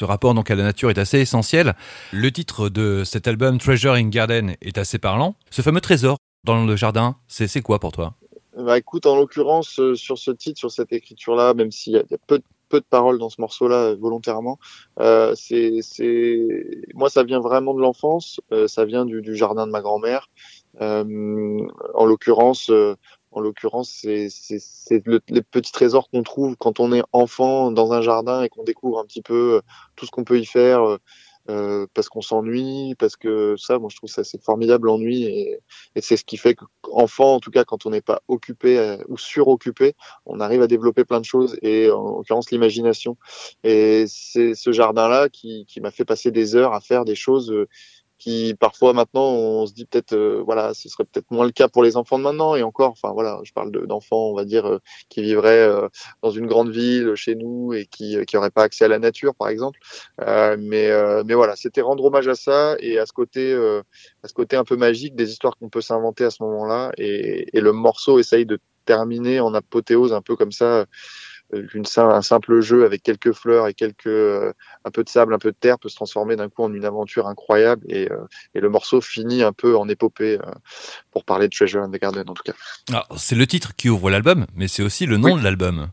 [0.00, 1.74] Ce rapport donc à la nature est assez essentiel.
[2.14, 5.34] Le titre de cet album Treasure in Garden est assez parlant.
[5.50, 8.14] Ce fameux trésor dans le jardin, c'est quoi pour toi?
[8.56, 12.04] Bah, écoute, en l'occurrence, euh, sur ce titre, sur cette écriture-là, même s'il y, a
[12.26, 14.58] peu de peu de paroles dans ce morceau-là volontairement.
[14.98, 15.78] Euh, c'est,
[16.94, 18.40] moi, ça vient vraiment de l'enfance.
[18.66, 20.28] ça vient du, du, jardin de ma grand-mère.
[20.80, 21.58] Euh,
[21.94, 22.70] en l'occurrence,
[23.36, 28.00] en l'occurrence, c'est le, les petits trésors qu'on trouve quand on est enfant dans un
[28.00, 29.60] jardin et qu'on découvre un petit peu euh,
[29.94, 30.96] tout ce qu'on peut y faire euh,
[31.50, 35.60] euh, parce qu'on s'ennuie, parce que ça, moi je trouve ça c'est formidable l'ennui et,
[36.00, 39.94] c'est ce qui fait qu'enfant, en tout cas quand on n'est pas occupé ou suroccupé,
[40.24, 43.18] on arrive à développer plein de choses et en l'occurrence l'imagination.
[43.64, 47.54] Et c'est ce jardin-là qui m'a fait passer des heures à faire des choses
[48.18, 51.68] qui parfois maintenant on se dit peut-être euh, voilà ce serait peut-être moins le cas
[51.68, 52.54] pour les enfants de maintenant.
[52.54, 55.88] Et encore enfin voilà je parle d'enfants on va dire euh, qui vivraient euh,
[56.22, 59.34] dans une grande ville chez nous et qui qui auraient pas accès à la nature
[59.34, 59.78] par exemple.
[60.18, 60.90] Mais
[61.24, 64.64] mais voilà c'était rendre hommage à ça et à ce côté à ce côté un
[64.64, 66.92] peu magique des histoires qu'on peut s'inventer à ce moment-là.
[66.98, 70.86] Et, et le morceau essaye de terminer en apothéose un peu comme ça
[71.52, 74.52] un simple jeu avec quelques fleurs et quelques euh,
[74.84, 76.84] un peu de sable, un peu de terre peut se transformer d'un coup en une
[76.84, 80.50] aventure incroyable et, euh, et le morceau finit un peu en épopée euh,
[81.12, 83.04] pour parler de Treasure in the Garden en tout cas.
[83.16, 85.88] C'est le titre qui ouvre l'album, mais c'est aussi le nom de l'album.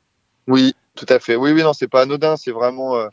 [0.47, 1.35] Oui, tout à fait.
[1.35, 3.07] Oui, oui, non, c'est pas anodin, c'est vraiment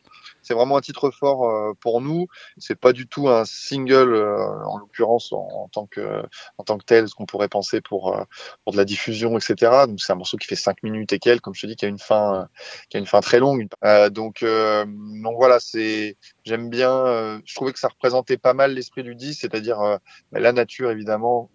[0.51, 2.27] c'est vraiment un titre fort euh, pour nous.
[2.59, 6.25] C'est pas du tout un single euh, en l'occurrence en, tant que
[6.59, 8.25] en tant que tel, ce qu'on pourrait penser pour euh,
[8.65, 9.87] pour de la diffusion, etc.
[9.87, 11.85] Donc c'est un morceau qui fait cinq minutes et quelques, comme je te dis, qui
[11.85, 12.49] a une fin
[12.89, 13.69] qui a une fin très longue.
[14.11, 17.41] donc donc voilà, c'est j'aime bien.
[17.45, 21.51] je trouvais que ça représentait pas mal l'esprit du disque, c'est-à-dire bah, la nature évidemment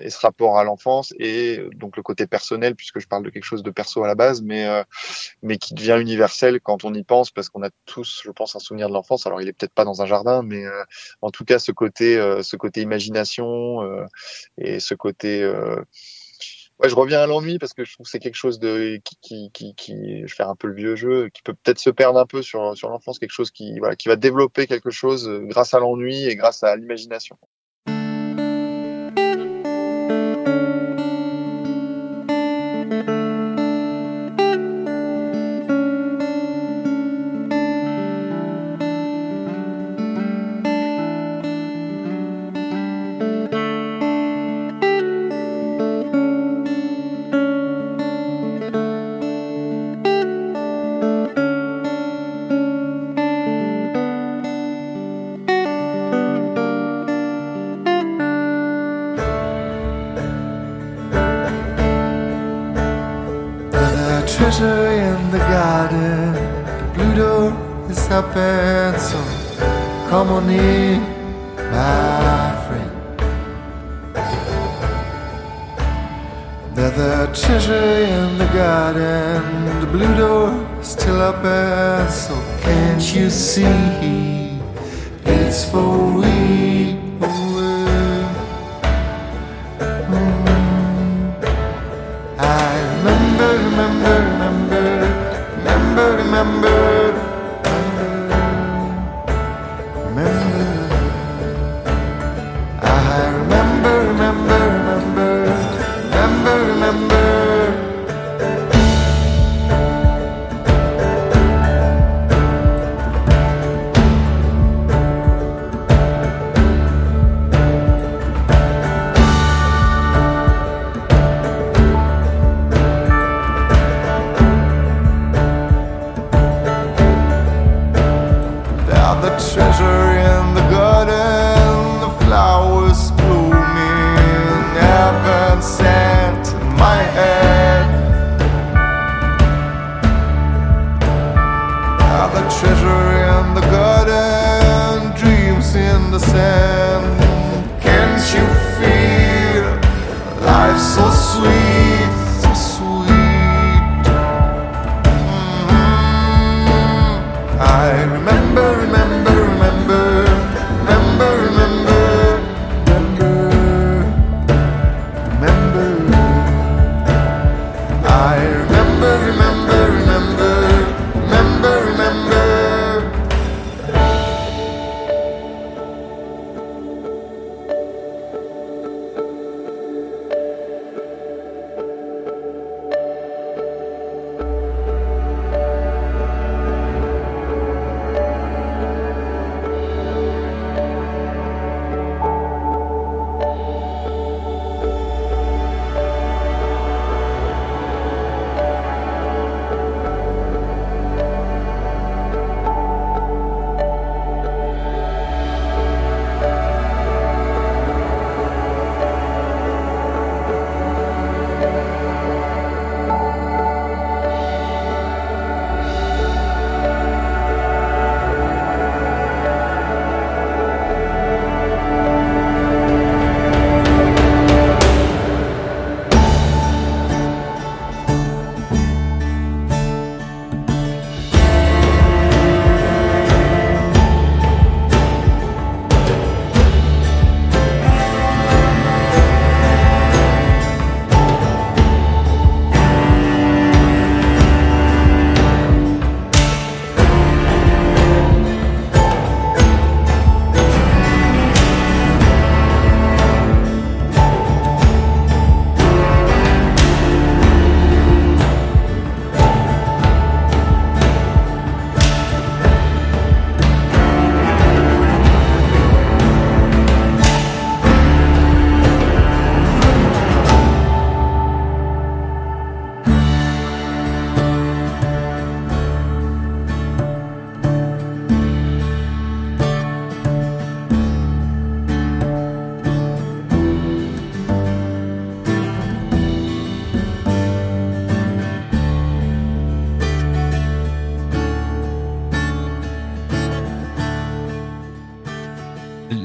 [0.00, 3.44] et ce rapport à l'enfance et donc le côté personnel puisque je parle de quelque
[3.44, 4.66] chose de perso à la base, mais
[5.42, 8.58] mais qui devient universel quand on y pense parce qu'on a tous je pense, un
[8.58, 9.26] souvenir de l'enfance.
[9.26, 10.82] Alors, il est peut-être pas dans un jardin, mais euh,
[11.20, 14.06] en tout cas, ce côté, euh, ce côté imagination euh,
[14.56, 15.46] et ce côté
[16.78, 19.18] ouais, je reviens à l'ennui parce que je trouve que c'est quelque chose de qui,
[19.20, 22.18] qui, qui, qui, je faire un peu le vieux jeu, qui peut peut-être se perdre
[22.18, 25.74] un peu sur sur l'enfance, quelque chose qui voilà, qui va développer quelque chose grâce
[25.74, 27.36] à l'ennui et grâce à l'imagination.
[81.70, 83.62] So can't you see
[85.24, 86.98] it's for we?
[90.10, 90.34] Mm.
[92.38, 94.84] I remember, remember, remember,
[95.58, 97.09] remember, remember.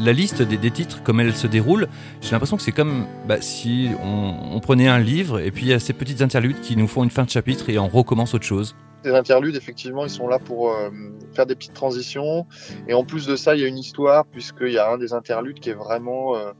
[0.06, 1.88] La liste des, des titres, comme elle se déroule,
[2.22, 5.74] j'ai l'impression que c'est comme bah, si on, prenait un livre et puis il y
[5.74, 8.46] a ces petites interludes qui nous font une fin de chapitre et on recommence autre
[8.46, 8.76] chose.
[9.04, 10.90] Les interludes, effectivement, ils sont là pour euh,
[11.36, 12.48] faire des petites transitions.
[12.88, 15.14] Et en plus de ça, il y a une histoire, puisqu'il y a un des
[15.14, 16.54] interludes qui est vraiment euh,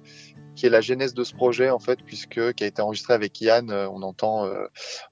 [0.56, 3.42] qui est la genèse de ce projet en fait, puisque qui a été enregistré avec
[3.42, 3.72] Yann.
[3.72, 4.48] euh, on entend,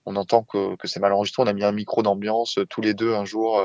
[0.05, 1.41] on entend que, que c'est mal enregistré.
[1.41, 3.59] On a mis un micro d'ambiance tous les deux un jour.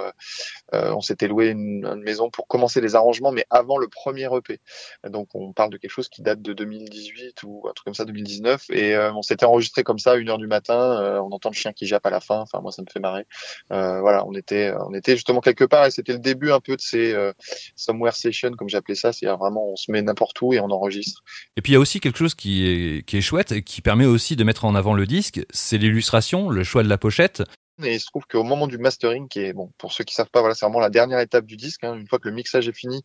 [0.74, 4.28] Euh, on s'était loué une, une maison pour commencer les arrangements, mais avant le premier
[4.36, 4.60] EP.
[5.08, 8.04] Donc on parle de quelque chose qui date de 2018 ou un truc comme ça,
[8.04, 8.66] 2019.
[8.70, 11.00] Et euh, on s'était enregistré comme ça une heure du matin.
[11.02, 12.40] euh, on entend le chien qui jappe à la fin.
[12.40, 13.26] Enfin moi ça me fait marrer.
[13.72, 16.76] Euh, voilà, on était, on était justement quelque part et c'était le début un peu
[16.76, 17.32] de ces euh,
[17.76, 19.12] somewhere sessions comme j'appelais ça.
[19.12, 21.22] C'est vraiment on se met n'importe où et on enregistre.
[21.56, 23.80] Et puis il y a aussi quelque chose qui est, qui est chouette et qui
[23.80, 27.42] permet aussi de mettre en avant le disque, c'est l'illustration, le choix de la pochette.
[27.82, 30.30] Et il se trouve qu'au moment du mastering, qui est bon pour ceux qui savent
[30.30, 31.84] pas, voilà, c'est vraiment la dernière étape du disque.
[31.84, 31.94] hein.
[31.94, 33.02] Une fois que le mixage est fini,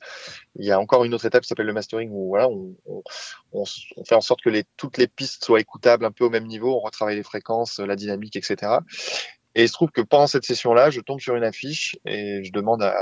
[0.55, 3.65] il y a encore une autre étape qui s'appelle le mastering où voilà, on,
[4.05, 6.76] fait en sorte que toutes les pistes soient écoutables un peu au même niveau.
[6.76, 8.80] On retravaille les fréquences, la dynamique, etc.
[9.56, 12.51] Et il se trouve que pendant cette session-là, je tombe sur une affiche et je
[12.51, 12.95] demande à,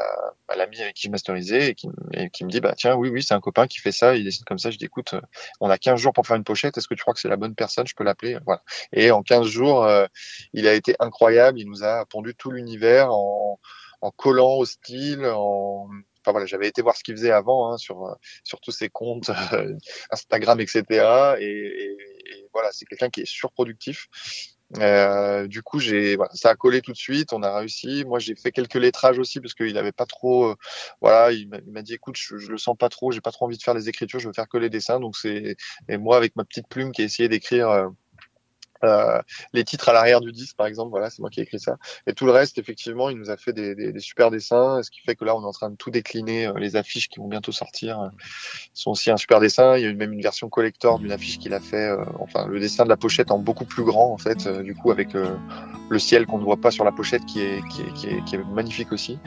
[0.48, 3.10] à l'ami avec qui je masterisais et qui, et qui me dit bah tiens oui
[3.10, 4.70] oui c'est un copain qui fait ça, il dessine comme ça.
[4.72, 5.16] Je dis écoute,
[5.62, 6.78] on a 15 jours pour faire une pochette.
[6.78, 7.88] Est-ce que tu crois que c'est la bonne personne?
[7.88, 8.38] Je peux l'appeler.
[8.46, 8.62] Voilà.
[8.94, 10.06] Et en 15 jours, euh,
[10.54, 11.60] il a été incroyable.
[11.60, 13.60] Il nous a pondu tout l'univers en,
[14.02, 15.88] en collant au style, en
[16.24, 19.32] Enfin voilà, j'avais été voir ce qu'il faisait avant hein, sur sur tous ses comptes
[19.54, 19.76] euh,
[20.12, 20.84] Instagram, etc.
[21.40, 21.98] Et, et-
[22.34, 24.08] et voilà, c'est quelqu'un qui est surproductif.
[24.80, 27.34] Euh, du coup, j'ai voilà, ça a collé tout de suite.
[27.34, 28.06] On a réussi.
[28.06, 30.52] Moi, j'ai fait quelques lettrages aussi parce qu'il avait pas trop.
[30.52, 30.56] euh,
[31.02, 33.12] voilà, il m'a dit écoute, je, je le sens pas trop.
[33.12, 34.20] J'ai pas trop envie de faire les écritures.
[34.20, 35.00] Je veux faire que les dessins.
[35.00, 35.58] Donc c'est
[35.90, 37.92] et moi avec ma petite plume qui a essayé d'écrire.
[38.84, 39.22] Euh,
[39.54, 41.78] les titres à l'arrière du disque, par exemple, voilà, c'est moi qui ai écrit ça.
[42.08, 44.92] Et tout le reste, effectivement, il nous a fait des, des, des super dessins, ce
[44.92, 46.48] qui fait que là, on est en train de tout décliner.
[46.48, 48.10] euh, Les affiches qui vont bientôt sortir euh,
[48.74, 49.78] sont aussi un super dessin.
[49.78, 52.48] Il y a eu même une version collector d'une affiche qu'il a fait, euh, enfin,
[52.48, 56.00] le dessin de la pochette en beaucoup plus grand, en fait, du coup, avec le
[56.00, 58.36] ciel qu'on ne voit pas sur la pochette, qui est, qui est, qui est, qui
[58.36, 59.20] est magnifique aussi.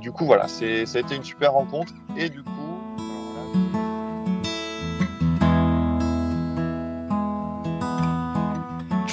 [0.00, 1.92] Du coup, voilà, c'est, ça a été une super rencontre.
[2.16, 2.77] Et du coup,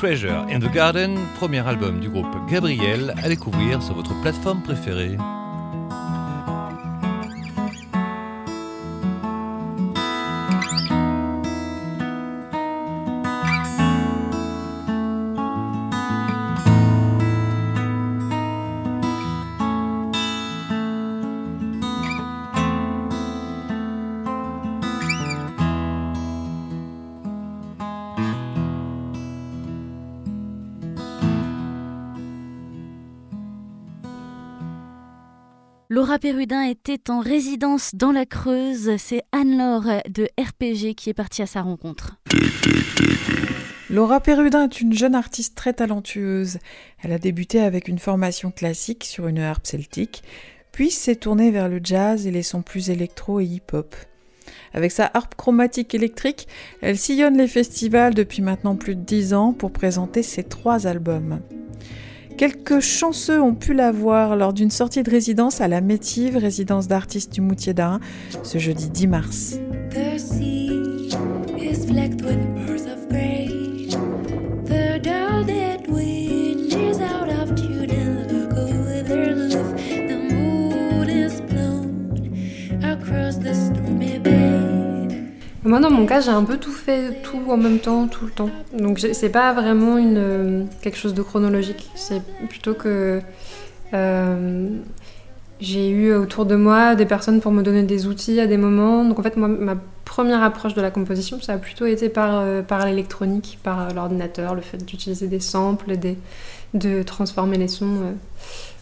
[0.05, 5.17] Treasure in the Garden, premier album du groupe Gabriel, à découvrir sur votre plateforme préférée.
[36.05, 38.91] Laura Pérudin était en résidence dans la Creuse.
[38.99, 42.17] C'est Anne-Laure de RPG qui est partie à sa rencontre.
[43.89, 46.59] Laura Pérudin est une jeune artiste très talentueuse.
[47.01, 50.21] Elle a débuté avec une formation classique sur une harpe celtique,
[50.71, 53.95] puis s'est tournée vers le jazz et les sons plus électro et hip-hop.
[54.75, 56.47] Avec sa harpe chromatique électrique,
[56.81, 61.41] elle sillonne les festivals depuis maintenant plus de dix ans pour présenter ses trois albums.
[62.37, 66.87] Quelques chanceux ont pu la voir lors d'une sortie de résidence à la Métive, résidence
[66.87, 68.01] d'artistes du Moutier d'Ain,
[68.43, 69.59] ce jeudi 10 mars.
[85.75, 88.31] Moi, dans mon cas, j'ai un peu tout fait, tout en même temps, tout le
[88.31, 88.49] temps.
[88.71, 91.91] Donc, c'est pas vraiment une, euh, quelque chose de chronologique.
[91.95, 93.19] C'est plutôt que
[93.93, 94.69] euh,
[95.59, 99.03] j'ai eu autour de moi des personnes pour me donner des outils à des moments.
[99.03, 102.39] Donc, en fait, moi, ma première approche de la composition, ça a plutôt été par,
[102.39, 106.17] euh, par l'électronique, par l'ordinateur, le fait d'utiliser des samples, des,
[106.73, 108.15] de transformer les sons.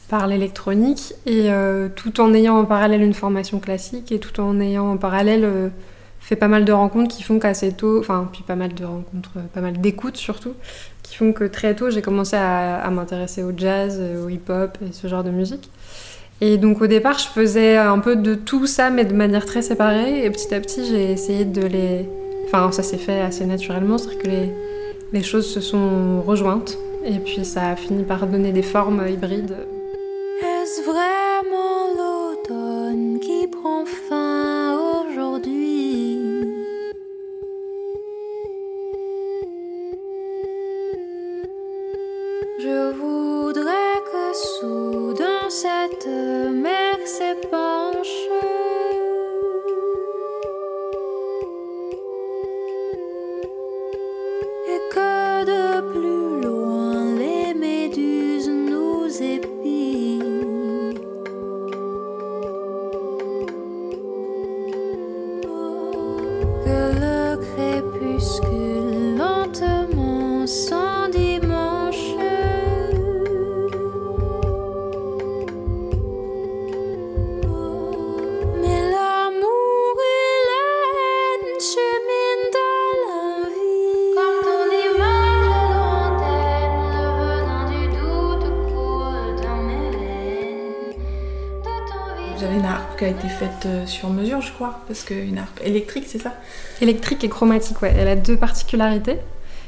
[0.10, 1.50] par l'électronique et
[1.96, 5.72] tout en ayant en parallèle une formation classique et tout en ayant en parallèle
[6.24, 9.32] fait pas mal de rencontres qui font qu'assez tôt, enfin, puis pas mal de rencontres,
[9.38, 10.54] euh, pas mal d'écoutes surtout,
[11.04, 14.94] qui font que très tôt j'ai commencé à, m'intéresser au jazz, euh, au hip-hop et
[14.94, 15.70] ce genre de musique.
[16.40, 19.62] Et donc au départ, je faisais un peu de tout ça, mais de manière très
[19.62, 20.26] séparée.
[20.26, 22.10] Et petit à petit, j'ai essayé de les.
[22.46, 24.52] Enfin, ça s'est fait assez naturellement, c'est-à-dire que les,
[25.14, 26.78] les choses se sont rejointes.
[27.06, 29.56] Et puis ça a fini par donner des formes hybrides.
[30.42, 31.73] Est-ce vraiment
[93.34, 96.34] faite euh, sur mesure, je crois, parce qu'une harpe électrique, c'est ça
[96.82, 97.94] Électrique et chromatique, ouais.
[97.98, 99.18] Elle a deux particularités.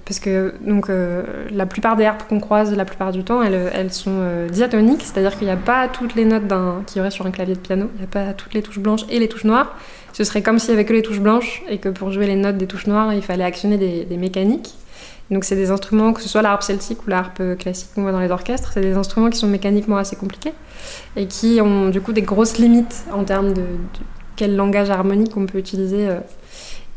[0.05, 3.91] Parce que donc, euh, la plupart des harpes qu'on croise, la plupart du temps, elles,
[3.91, 6.43] sont euh, diatoniques, c'est-à-dire qu'il n'y a pas toutes les notes
[6.85, 8.77] qu'il y aurait sur un clavier de piano, il n'y a pas toutes les touches
[8.77, 9.75] blanches et les touches noires.
[10.13, 12.35] Ce serait comme s'il n'y avait que les touches blanches et que pour jouer les
[12.35, 14.75] notes des touches noires, il fallait actionner des mécaniques.
[15.31, 18.03] Donc c'est des instruments, que ce soit la harpe celtique ou la harpe classique qu'on
[18.03, 20.53] voit dans les orchestres, c'est des instruments qui sont mécaniquement assez compliqués
[21.15, 24.01] et qui ont du coup des grosses limites en termes de, de
[24.35, 26.07] quel langage harmonique on peut utiliser.
[26.09, 26.19] euh,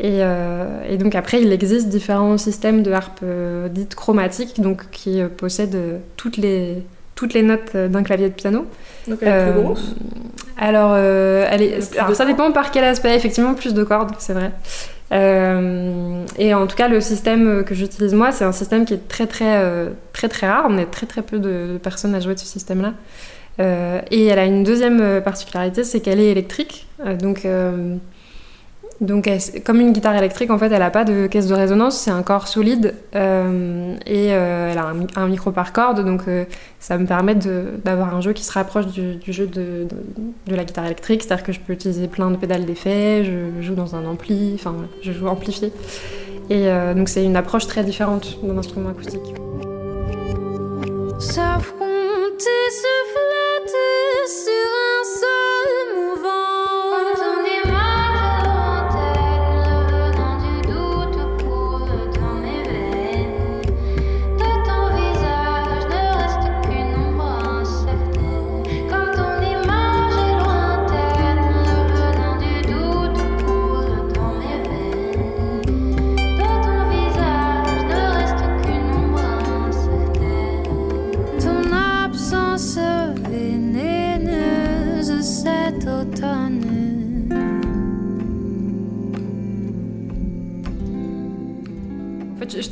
[0.01, 4.91] et, euh, et donc après, il existe différents systèmes de harpe euh, dites chromatiques, donc
[4.91, 8.67] qui possèdent toutes les toutes les notes d'un clavier de piano.
[9.09, 9.95] Donc elle est plus Euh, grosse?
[10.57, 13.15] Alors, euh, elle Le est, plus alors de ça dépend par quel aspect.
[13.17, 14.53] Effectivement, plus de cordes, c'est vrai.
[15.11, 19.09] Euh, et en tout cas, le système que j'utilise moi, c'est un système qui est
[19.09, 20.67] très très euh, très très rare.
[20.69, 22.95] On est très très peu de, personnes à jouer de ce système-là.
[23.61, 26.87] Euh, et elle a une deuxième particularité, c'est qu'elle est électrique.
[27.21, 27.47] Donc
[29.01, 29.31] donc,
[29.65, 32.23] comme une guitare électrique, en fait, elle n'a pas de caisse de résonance, c'est un
[32.23, 36.45] corps solide euh, et euh, elle a un, mi- un micro par corde, donc euh,
[36.81, 40.65] ça me permet d'avoir un jeu qui se rapproche du, jeu de, de- de la
[40.65, 44.05] guitare électrique, c'est-à-dire que je peux utiliser plein de pédales d'effets, je joue dans un
[44.05, 45.73] ampli, enfin, je joue amplifié.
[46.51, 49.21] Et donc, c'est une approche très différente d'un instrument acoustique.
[51.19, 55.38] S'affronter, se flatter sur un sol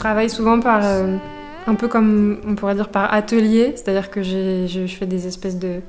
[0.06, 1.16] travaille souvent par euh,
[1.66, 5.58] un peu comme on pourrait dire par atelier, c'est-à-dire que je, je fais des espèces
[5.58, 5.80] de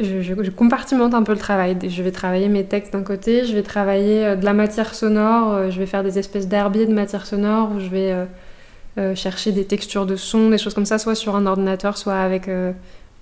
[0.00, 1.76] je, je- compartimente un peu le travail.
[1.86, 5.52] Je vais travailler mes textes d'un côté, je vais travailler euh, de la matière sonore,
[5.52, 8.14] euh, je vais faire des espèces d'herbiers de matière sonore où je vais
[9.14, 12.44] chercher des textures de son, des choses comme ça, soit sur un ordinateur, soit avec,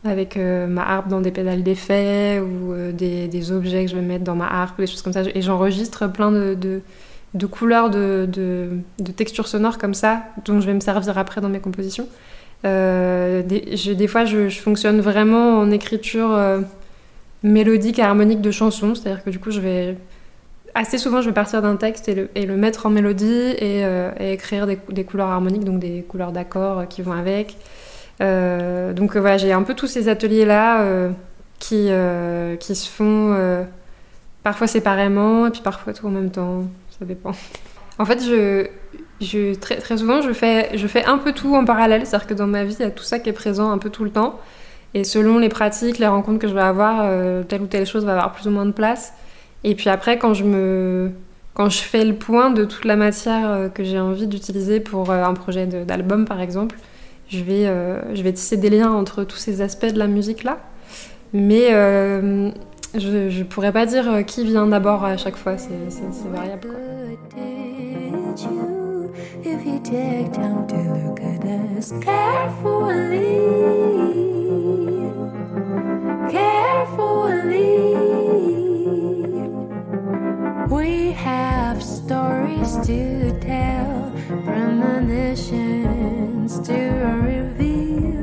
[0.05, 4.25] avec ma harpe dans des pédales d'effet ou des, des objets que je vais mettre
[4.25, 5.23] dans ma harpe, des choses comme ça.
[5.33, 6.57] Et j'enregistre plein de,
[7.35, 11.41] de couleurs, de, de, de textures sonores comme ça, dont je vais me servir après
[11.41, 12.09] dans mes compositions.
[12.65, 16.61] Euh, des, des fois, je, fonctionne vraiment en écriture euh,
[17.43, 19.97] mélodique et harmonique de chansons, c'est-à-dire que du coup, je vais
[20.75, 23.85] assez souvent, je vais partir d'un texte et le, et le mettre en mélodie et,
[23.85, 27.57] euh, écrire des, couleurs harmoniques, donc des couleurs d'accords qui vont avec.
[28.21, 31.09] Donc voilà, j'ai un peu tous ces ateliers-là
[31.59, 31.89] qui,
[32.61, 33.65] qui se font
[34.43, 36.65] parfois séparément et puis parfois tout en même temps,
[37.01, 37.33] ça dépend.
[37.99, 42.07] En fait, je, très, très souvent, je fais, je fais un peu tout en parallèle,
[42.07, 43.91] c'est-à-dire que dans ma vie, il y a tout ça qui est présent un peu
[43.91, 44.39] tout le temps.
[44.95, 48.05] Et selon les pratiques, les rencontres que je vais avoir, euh, telle ou telle chose
[48.05, 49.15] va avoir plus ou moins de place.
[49.65, 51.11] Et puis après, quand je, me,
[51.55, 55.11] quand je fais le point de toute la matière euh, que j'ai envie d'utiliser pour
[55.11, 56.77] euh, un projet d'album, par exemple,
[57.29, 57.73] je vais,
[58.13, 60.59] je vais tisser des liens entre tous ces aspects de la musique-là.
[61.33, 62.51] Mais euh,
[62.95, 65.71] je ne pourrais pas dire euh, qui vient d'abord à chaque fois, c'est
[66.33, 66.69] variable.
[66.69, 66.79] quoi.
[80.69, 84.13] We have stories to tell,
[84.45, 86.75] premonitions to
[87.25, 88.23] reveal,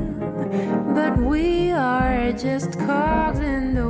[0.96, 3.90] but we are just cogs in the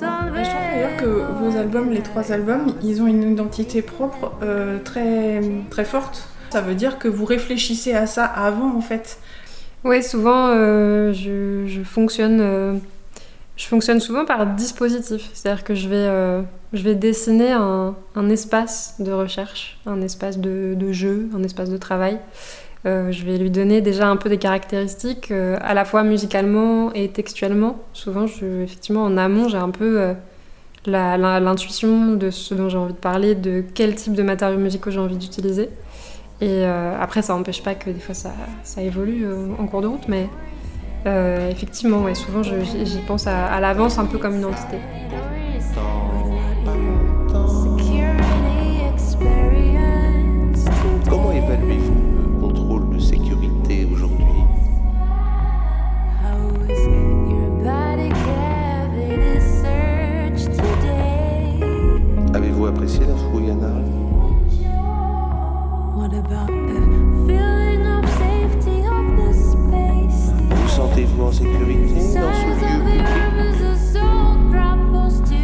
[0.00, 4.78] Je trouve d'ailleurs que vos albums, les trois albums, ils ont une identité propre euh,
[4.84, 5.40] très,
[5.70, 6.28] très forte.
[6.50, 9.18] Ça veut dire que vous réfléchissez à ça avant en fait.
[9.84, 12.74] Oui, souvent, euh, je, je fonctionne, euh,
[13.56, 15.30] je fonctionne souvent par dispositif.
[15.32, 20.74] C'est-à-dire que je vais, je vais dessiner un, un espace de recherche, un espace de,
[20.76, 22.18] de jeu, un espace de travail.
[22.86, 26.92] Euh, je vais lui donner déjà un peu des caractéristiques, euh, à la fois musicalement
[26.92, 27.78] et textuellement.
[27.92, 30.14] Souvent, effectivement, en amont, j'ai un peu euh,
[30.86, 35.00] l'intuition de ce dont j'ai envie de parler, de quel type de matériaux musicaux j'ai
[35.00, 35.68] envie d'utiliser.
[36.40, 38.34] Et après, ça n'empêche pas que des fois ça,
[38.78, 39.26] évolue
[39.58, 40.28] en cours de route, mais
[41.50, 44.76] effectivement, souvent j'y pense à l'avance un peu comme une entité.
[66.08, 66.12] Vous
[70.68, 73.02] sentez-vous en sécurité dans ce lieu public?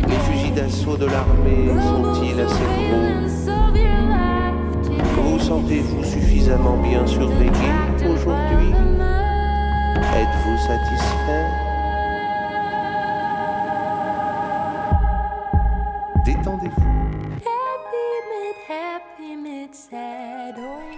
[0.06, 3.08] Les fusils d'assaut de l'armée sont-ils assez gros?
[5.20, 7.50] Vous sentez-vous suffisamment bien surveillé
[8.08, 8.72] aujourd'hui?
[10.14, 11.71] Êtes-vous satisfait?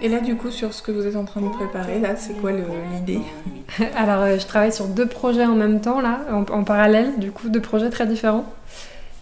[0.05, 2.33] Et là du coup sur ce que vous êtes en train de préparer, là c'est
[2.33, 3.21] quoi l'idée
[3.95, 7.49] Alors, euh, je travaille sur deux projets en même temps, là, en, parallèle, du coup,
[7.49, 8.45] deux projets très différents.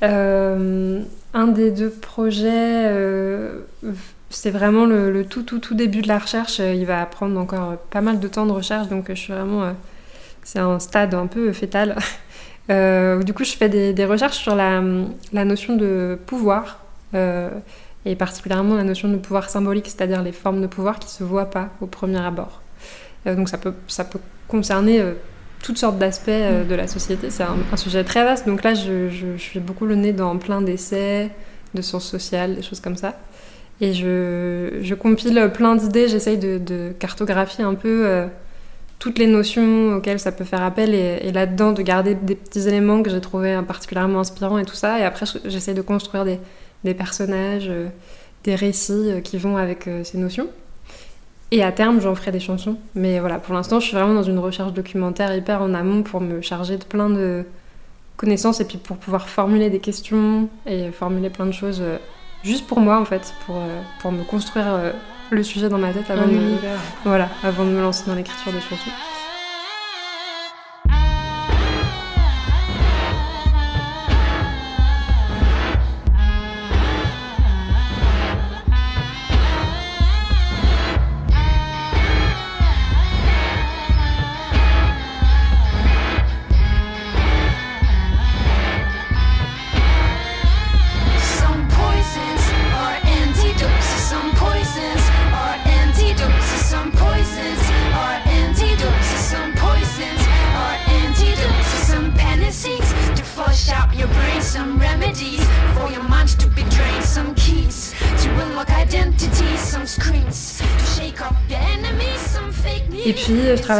[0.03, 1.01] Euh,
[1.33, 3.61] un des deux projets, euh,
[4.29, 6.59] c'est vraiment le, tout, tout, tout début de la recherche.
[6.59, 9.73] Il va prendre encore pas mal de temps de recherche, donc je suis vraiment.
[10.43, 11.95] c'est un stade un peu fétal.
[12.67, 14.81] Du coup, je fais des, recherches sur la,
[15.31, 16.79] notion de pouvoir,
[18.05, 21.49] et particulièrement la notion de pouvoir symbolique, c'est-à-dire les formes de pouvoir qui se voient
[21.49, 22.61] pas au premier abord.
[23.27, 25.13] Euh, donc ça peut, ça peut concerner euh,
[25.61, 27.29] toutes sortes d'aspects euh, de la société.
[27.29, 28.45] C'est un, un sujet très vaste.
[28.45, 31.29] Donc là, je, je, je suis beaucoup le nez dans plein d'essais,
[31.73, 33.13] de sciences sociales, des choses comme ça.
[33.81, 38.27] Et je, je compile plein d'idées, j'essaye de, de cartographier un peu
[38.99, 42.67] toutes les notions auxquelles ça peut faire appel et, et là-dedans de garder des petits
[42.67, 44.99] éléments que j'ai trouvés particulièrement inspirants et tout ça.
[44.99, 46.39] Et après, je- j'essaye de construire des,
[46.83, 47.89] des personnages, euh,
[48.43, 50.47] des récits euh, qui vont avec euh, ces notions.
[51.51, 52.77] Et à terme, j'en ferai des chansons.
[52.95, 56.19] Mais voilà, pour l'instant, je suis vraiment dans une recherche documentaire hyper en amont pour
[56.19, 57.45] me charger de plein de
[58.17, 61.83] connaissances et puis pour pouvoir formuler des questions et formuler plein de choses
[62.43, 63.55] juste pour moi en fait, pour,
[64.01, 64.93] pour me construire
[65.31, 66.39] le sujet dans ma tête avant de,
[67.03, 68.91] voilà, avant de me lancer dans l'écriture des chansons.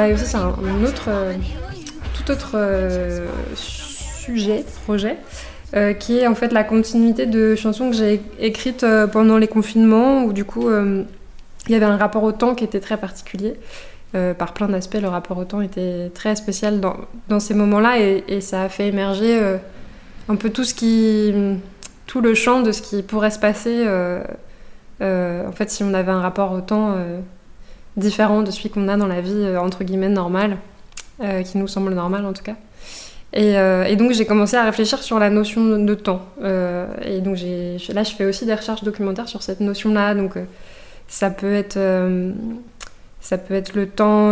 [0.04, 1.34] Travaille aussi sur un, un autre, euh,
[2.14, 3.26] tout autre euh,
[3.56, 5.18] sujet, projet,
[5.76, 10.26] euh, qui est en fait la continuité de chansons que j'ai écrites pendant les confinements,
[10.26, 13.56] où du coup il y avait un rapport au temps qui était très particulier.
[14.38, 18.41] Par plein d'aspects, le rapport au temps était très spécial dans, ces moments-là et, et
[18.41, 19.41] ça a fait émerger
[20.30, 21.34] un peu tout ce qui,
[22.06, 23.88] tout le champ de ce qui pourrait se passer.
[25.01, 26.95] en fait, si on avait un rapport au temps
[27.98, 30.58] différent de celui qu'on a dans la vie euh, entre guillemets normale,
[31.22, 32.56] euh, qui nous semble normal en tout cas.
[33.34, 36.22] Et, euh, et donc j'ai commencé à réfléchir sur la notion de, temps.
[37.04, 40.14] Et donc là, je fais aussi des recherches documentaires sur cette notion-là.
[40.14, 40.34] Donc
[41.08, 41.80] ça peut être
[43.20, 44.30] ça peut être le temps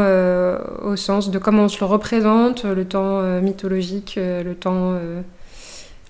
[0.83, 4.99] au sens de comment on se le représente, le temps mythologique, le temps,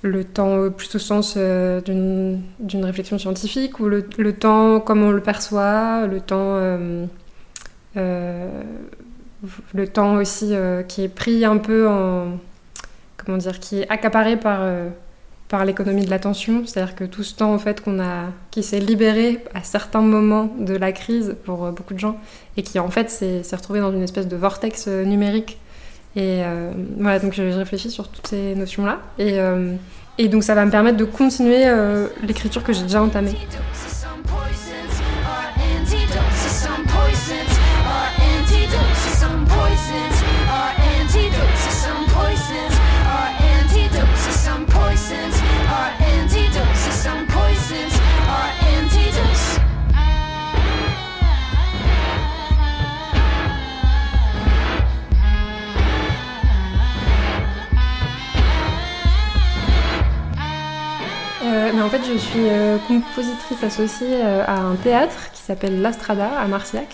[0.01, 5.11] le temps plus au sens euh, d'une réflexion scientifique, ou le, le temps comme on
[5.11, 6.57] le perçoit, le temps,
[7.95, 12.37] le temps aussi euh, qui est pris un peu en,
[13.17, 14.89] comment dire, qui est accaparé par euh,
[15.51, 18.79] par l'économie de l'attention, c'est-à-dire que tout ce temps en fait qu'on a, qui s'est
[18.79, 22.17] libéré à certains moments de la crise pour euh, beaucoup de gens,
[22.55, 25.59] et qui en fait s'est retrouvé dans une espèce de vortex euh, numérique.
[26.15, 29.75] Et euh, voilà, donc je, réfléchis sur toutes ces notions-là, et, euh,
[30.17, 33.35] et donc ça va me permettre de continuer euh, l'écriture que j'ai déjà entamée.
[61.51, 65.81] Euh, mais en fait, je suis euh, compositrice associée euh, à un théâtre qui s'appelle
[65.81, 66.87] l'Astrada à Marciac,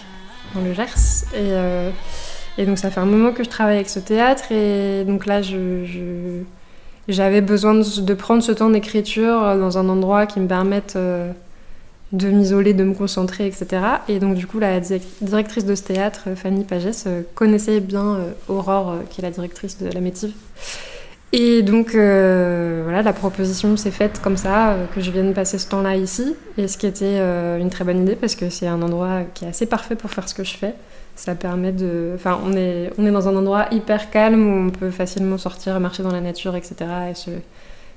[0.56, 1.26] dans le Gers.
[1.36, 4.52] Et, et donc, ça fait un moment que je travaille avec ce théâtre.
[4.52, 5.42] Et donc là,
[7.08, 10.98] j'avais besoin de, de prendre ce temps d'écriture dans un endroit qui me permette
[12.14, 13.68] de m'isoler, de me concentrer, etc.
[14.08, 17.06] Et donc, du coup, la di- directrice de ce théâtre, Fanny Pagès,
[17.36, 20.32] connaissait bien Aurore, qui est la directrice de la Métive.
[21.34, 25.58] Et donc, euh, voilà, la proposition s'est faite comme ça, euh, que je vienne passer
[25.60, 26.36] ce temps-là ici.
[26.58, 29.44] Et ce qui était euh, une très bonne idée, parce que c'est un endroit qui
[29.44, 30.74] est assez parfait pour faire ce que je fais.
[31.16, 32.14] Ça permet de.
[32.16, 35.80] Enfin, on est, on est dans un endroit hyper calme où on peut facilement sortir,
[35.80, 36.76] marcher dans la nature, etc.
[37.12, 37.32] Et se,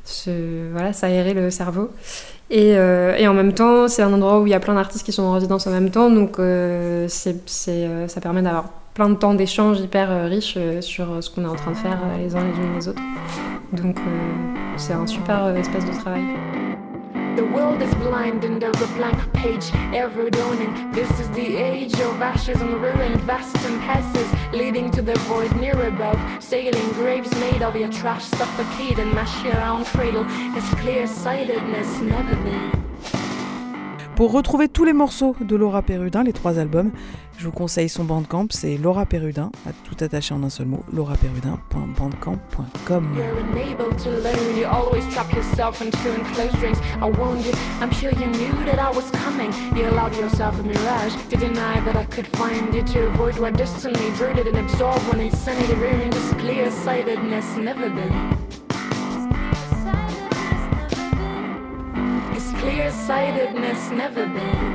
[0.05, 1.91] se, voilà, s'aérer le cerveau.
[2.51, 5.13] Et, et en même temps, c'est un endroit où il y a plein d'artistes qui
[5.13, 6.39] sont en résidence en même temps, donc
[7.09, 11.31] c'est, ça permet d'avoir plein de temps d'échange hyper euh, riche euh, sur euh, ce
[11.31, 13.01] qu'on est en train de faire les uns les unes les autres.
[13.73, 13.97] Donc
[14.77, 16.23] c'est un super espace de travail.
[17.35, 20.93] The world is blind and there's a blank page ever dawning.
[20.93, 25.51] This is the age of ashes and ruin, vast and passes leading to the void
[25.59, 26.19] near above.
[26.39, 30.27] Sailing graves made of your trash, suffocating, mash your own cradle.
[30.59, 32.90] As clear-sightedness never been.
[34.21, 36.91] Pour retrouver tous les morceaux de Laura Perrudin, les trois albums,
[37.39, 40.85] je vous conseille son bandcamp, c'est Laura Perrudin, à tout attaché en un seul mot,
[40.93, 43.17] lauraperrudin.bandcamp.com.
[57.97, 58.40] Been.
[62.61, 64.73] Clear sightedness never been.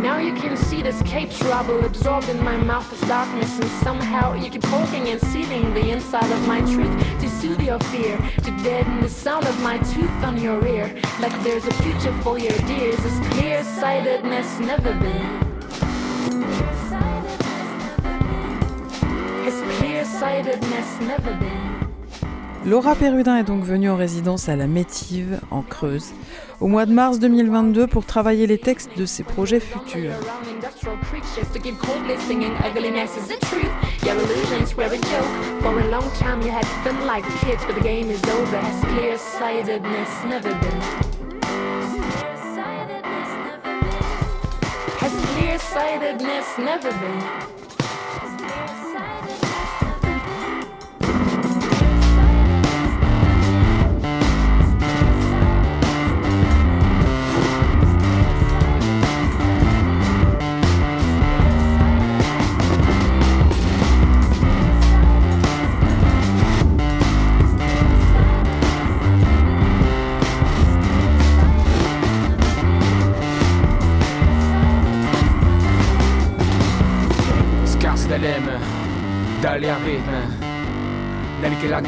[0.00, 4.32] Now you can see this cape trouble absorbed in my mouth as darkness, and somehow
[4.32, 8.50] you keep poking and sealing the inside of my truth to soothe your fear, to
[8.62, 10.86] deaden the sound of my tooth on your ear.
[11.20, 15.32] Like there's a future for your dears, as clear sightedness never been.
[19.50, 21.57] As clear sightedness never been.
[22.66, 26.12] Laura Perrudin est donc venue en résidence à la Métive, en Creuse,
[26.60, 30.12] au mois de mars 2022 pour travailler les textes de ses projets futurs.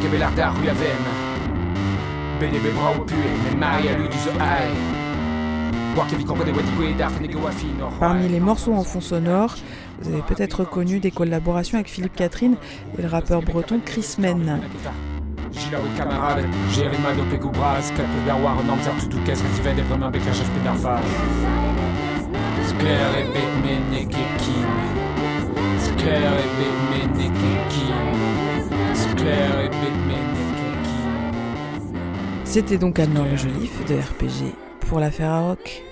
[0.01, 1.05] Che avem
[2.39, 2.71] Bene be
[3.05, 3.17] pue,
[3.51, 5.01] men a lui du zo ai
[7.99, 9.57] Parmi les morceaux en fond sonore,
[10.01, 12.57] vous avez peut-être reconnu des collaborations avec Philippe Catherine
[12.97, 14.61] et le rappeur breton Chris Men.
[32.45, 34.53] C'était donc Anne-Laure Le Joliffe de RPG
[34.89, 35.83] pour l'affaire à rock.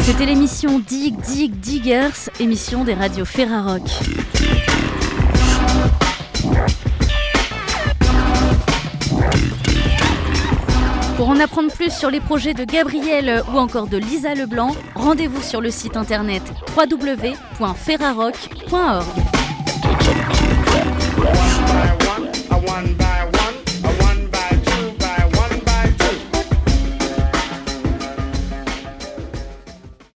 [0.00, 3.82] C'était l'émission Dig Dig Diggers, émission des radios Ferrarock.
[11.22, 15.40] Pour en apprendre plus sur les projets de Gabriel ou encore de Lisa Leblanc, rendez-vous
[15.40, 16.42] sur le site internet
[16.76, 19.41] www.ferrarock.org.